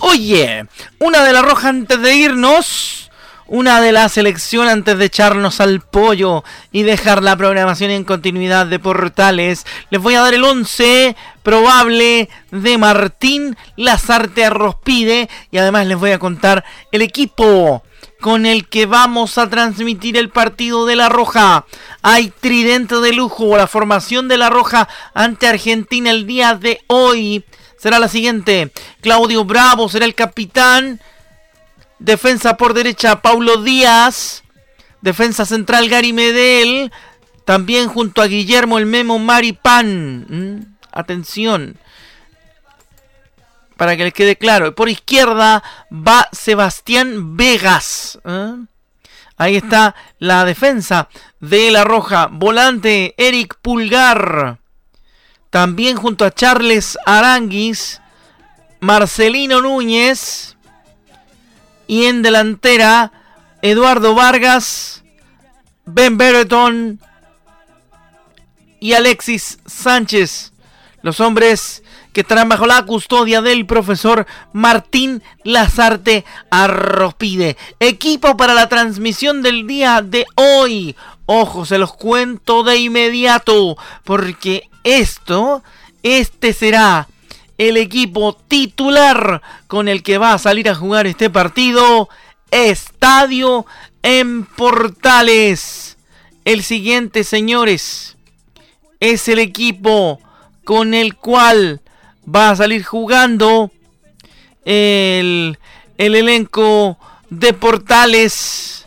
Oye, 0.00 0.66
una 1.00 1.24
de 1.24 1.32
la 1.32 1.42
roja 1.42 1.70
antes 1.70 2.00
de 2.00 2.14
irnos, 2.14 2.93
una 3.46 3.80
de 3.80 3.92
la 3.92 4.08
selección 4.08 4.68
antes 4.68 4.98
de 4.98 5.04
echarnos 5.04 5.60
al 5.60 5.80
pollo 5.80 6.44
y 6.72 6.82
dejar 6.82 7.22
la 7.22 7.36
programación 7.36 7.90
en 7.90 8.04
continuidad 8.04 8.66
de 8.66 8.78
portales. 8.78 9.66
Les 9.90 10.00
voy 10.00 10.14
a 10.14 10.22
dar 10.22 10.34
el 10.34 10.44
11 10.44 11.16
probable 11.42 12.28
de 12.50 12.78
Martín 12.78 13.56
Lazarte 13.76 14.44
Arrospide 14.44 15.28
y 15.50 15.58
además 15.58 15.86
les 15.86 15.98
voy 15.98 16.12
a 16.12 16.18
contar 16.18 16.64
el 16.90 17.02
equipo 17.02 17.82
con 18.20 18.46
el 18.46 18.68
que 18.68 18.86
vamos 18.86 19.36
a 19.36 19.50
transmitir 19.50 20.16
el 20.16 20.30
partido 20.30 20.86
de 20.86 20.96
La 20.96 21.10
Roja. 21.10 21.66
Hay 22.00 22.30
tridente 22.30 22.96
de 22.96 23.12
lujo. 23.12 23.56
La 23.56 23.66
formación 23.66 24.28
de 24.28 24.38
La 24.38 24.48
Roja 24.48 24.88
ante 25.12 25.46
Argentina 25.46 26.10
el 26.10 26.26
día 26.26 26.54
de 26.54 26.80
hoy 26.86 27.44
será 27.76 27.98
la 27.98 28.08
siguiente. 28.08 28.72
Claudio 29.02 29.44
Bravo 29.44 29.90
será 29.90 30.06
el 30.06 30.14
capitán. 30.14 31.00
Defensa 31.98 32.56
por 32.56 32.74
derecha 32.74 33.22
Paulo 33.22 33.62
Díaz. 33.62 34.42
Defensa 35.00 35.44
central 35.44 35.88
Gary 35.88 36.12
Medel. 36.12 36.92
También 37.44 37.88
junto 37.88 38.22
a 38.22 38.26
Guillermo 38.26 38.78
el 38.78 38.86
Memo 38.86 39.18
Maripán. 39.18 40.26
¿Mm? 40.28 40.76
Atención. 40.92 41.78
Para 43.76 43.96
que 43.96 44.04
les 44.04 44.14
quede 44.14 44.36
claro. 44.36 44.74
Por 44.74 44.88
izquierda 44.88 45.62
va 45.90 46.28
Sebastián 46.32 47.36
Vegas. 47.36 48.18
¿eh? 48.24 48.54
Ahí 49.36 49.56
está 49.56 49.94
la 50.18 50.44
defensa 50.44 51.08
de 51.40 51.70
la 51.70 51.84
Roja. 51.84 52.28
Volante 52.30 53.14
Eric 53.16 53.56
Pulgar. 53.60 54.58
También 55.50 55.96
junto 55.96 56.24
a 56.24 56.30
Charles 56.30 56.98
Aranguis. 57.04 58.00
Marcelino 58.80 59.60
Núñez. 59.60 60.53
Y 61.86 62.06
en 62.06 62.22
delantera 62.22 63.12
Eduardo 63.62 64.14
Vargas. 64.14 65.02
Ben 65.86 66.16
Bereton. 66.16 67.00
Y 68.80 68.92
Alexis 68.94 69.58
Sánchez. 69.66 70.52
Los 71.02 71.20
hombres 71.20 71.82
que 72.14 72.20
estarán 72.20 72.48
bajo 72.48 72.66
la 72.66 72.86
custodia 72.86 73.42
del 73.42 73.66
profesor 73.66 74.26
Martín 74.52 75.22
Lazarte 75.42 76.24
Arropide. 76.48 77.56
Equipo 77.80 78.36
para 78.36 78.54
la 78.54 78.68
transmisión 78.68 79.42
del 79.42 79.66
día 79.66 80.00
de 80.00 80.24
hoy. 80.36 80.96
Ojo, 81.26 81.66
se 81.66 81.76
los 81.76 81.92
cuento 81.92 82.62
de 82.62 82.76
inmediato, 82.76 83.76
porque 84.04 84.70
esto, 84.84 85.64
este 86.02 86.52
será 86.52 87.08
el 87.58 87.76
equipo 87.76 88.34
titular 88.48 89.42
con 89.66 89.88
el 89.88 90.02
que 90.02 90.18
va 90.18 90.32
a 90.32 90.38
salir 90.38 90.68
a 90.68 90.74
jugar 90.74 91.06
este 91.06 91.30
partido. 91.30 92.08
Estadio 92.50 93.66
en 94.02 94.44
Portales. 94.44 95.96
El 96.44 96.62
siguiente, 96.62 97.24
señores, 97.24 98.16
es 99.00 99.28
el 99.28 99.38
equipo 99.38 100.20
con 100.64 100.94
el 100.94 101.16
cual 101.16 101.80
va 102.32 102.50
a 102.50 102.56
salir 102.56 102.84
jugando 102.84 103.70
el, 104.64 105.58
el 105.98 106.14
elenco 106.14 106.98
de 107.30 107.52
Portales. 107.52 108.86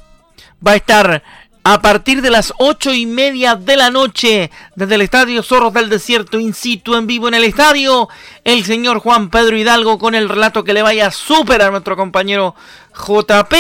Va 0.66 0.72
a 0.72 0.78
estar 0.78 1.24
a 1.70 1.82
partir 1.82 2.22
de 2.22 2.30
las 2.30 2.54
ocho 2.60 2.94
y 2.94 3.06
media 3.06 3.56
de 3.56 3.76
la 3.76 3.92
noche 3.92 4.52
desde 4.76 4.96
el 4.96 5.02
Estadio 5.02 5.44
Zorros 5.44 5.74
del 5.74 5.90
Desierto 5.90 6.40
in 6.40 6.54
situ 6.54 6.96
en 6.96 7.08
vivo 7.08 7.28
en 7.28 7.34
el 7.34 7.44
estadio. 7.44 8.08
El 8.46 8.64
señor 8.64 9.00
Juan 9.00 9.30
Pedro 9.30 9.58
Hidalgo 9.58 9.98
con 9.98 10.16
el 10.16 10.30
relato 10.30 10.64
que 10.64 10.72
le 10.72 10.82
vaya 10.82 11.12
súper 11.12 11.62
a 11.62 11.70
nuestro 11.70 11.98
compañero 11.98 12.56
JP. 12.96 13.54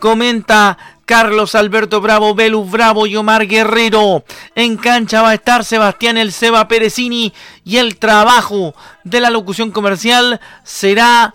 Comenta 0.00 0.78
Carlos 1.06 1.54
Alberto 1.54 2.00
Bravo, 2.00 2.34
Belus 2.34 2.68
Bravo 2.68 3.06
y 3.06 3.14
Omar 3.14 3.46
Guerrero. 3.46 4.24
En 4.56 4.76
cancha 4.76 5.22
va 5.22 5.30
a 5.30 5.34
estar 5.34 5.64
Sebastián 5.64 6.18
El 6.18 6.32
Seba 6.32 6.66
Perezini 6.66 7.32
y 7.64 7.76
el 7.76 7.98
trabajo 7.98 8.74
de 9.04 9.20
la 9.20 9.30
locución 9.30 9.70
comercial 9.70 10.40
será 10.64 11.32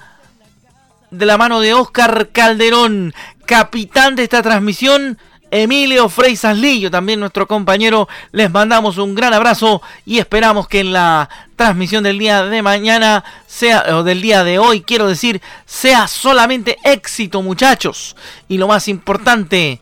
de 1.11 1.25
la 1.25 1.37
mano 1.37 1.61
de 1.61 1.73
Oscar 1.73 2.27
Calderón, 2.33 3.13
capitán 3.45 4.17
de 4.17 4.23
esta 4.23 4.41
transmisión. 4.41 5.17
Emilio 5.53 6.09
Freisas 6.09 6.57
Lillo, 6.57 6.89
también 6.89 7.19
nuestro 7.19 7.47
compañero, 7.47 8.09
les 8.31 8.49
mandamos 8.49 8.97
un 8.97 9.13
gran 9.13 9.35
abrazo 9.35 9.83
y 10.03 10.17
esperamos 10.17 10.67
que 10.67 10.79
en 10.79 10.91
la 10.93 11.29
transmisión 11.55 12.03
del 12.03 12.17
día 12.17 12.43
de 12.43 12.63
mañana, 12.63 13.23
sea, 13.45 13.85
o 13.95 14.01
del 14.01 14.19
día 14.19 14.43
de 14.43 14.57
hoy, 14.57 14.81
quiero 14.81 15.07
decir, 15.07 15.43
sea 15.67 16.07
solamente 16.07 16.79
éxito, 16.83 17.43
muchachos. 17.43 18.15
Y 18.47 18.57
lo 18.57 18.67
más 18.67 18.87
importante, 18.87 19.79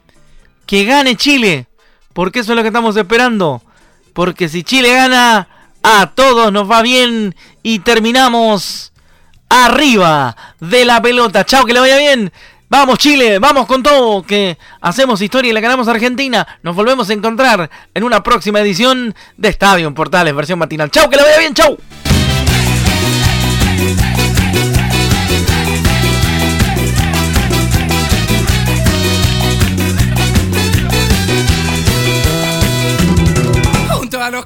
que 0.65 0.83
gane 0.83 1.15
Chile, 1.15 1.67
porque 2.11 2.39
eso 2.39 2.51
es 2.51 2.57
lo 2.57 2.63
que 2.63 2.67
estamos 2.67 2.97
esperando. 2.97 3.61
Porque 4.11 4.49
si 4.49 4.63
Chile 4.63 4.93
gana, 4.93 5.47
a 5.83 6.07
todos 6.07 6.51
nos 6.51 6.69
va 6.69 6.81
bien 6.81 7.33
y 7.63 7.79
terminamos 7.79 8.91
arriba 9.47 10.35
de 10.59 10.83
la 10.83 11.01
pelota. 11.01 11.45
Chao, 11.45 11.65
que 11.65 11.73
le 11.73 11.79
vaya 11.79 11.97
bien. 11.97 12.33
Vamos 12.71 12.99
Chile, 12.99 13.37
vamos 13.37 13.65
con 13.65 13.83
todo, 13.83 14.23
que 14.23 14.57
hacemos 14.79 15.21
historia 15.21 15.49
y 15.49 15.53
le 15.53 15.59
ganamos 15.59 15.89
a 15.89 15.91
Argentina. 15.91 16.47
Nos 16.63 16.73
volvemos 16.73 17.09
a 17.09 17.13
encontrar 17.13 17.69
en 17.93 18.03
una 18.05 18.23
próxima 18.23 18.61
edición 18.61 19.13
de 19.35 19.49
Estadio 19.49 19.89
en 19.89 19.93
Portales, 19.93 20.33
versión 20.33 20.57
matinal. 20.57 20.89
Chau, 20.89 21.09
que 21.09 21.17
le 21.17 21.23
vaya 21.23 21.39
bien, 21.39 21.53
chau. 21.53 21.77
Junto 33.89 34.23
a 34.23 34.31
los 34.31 34.45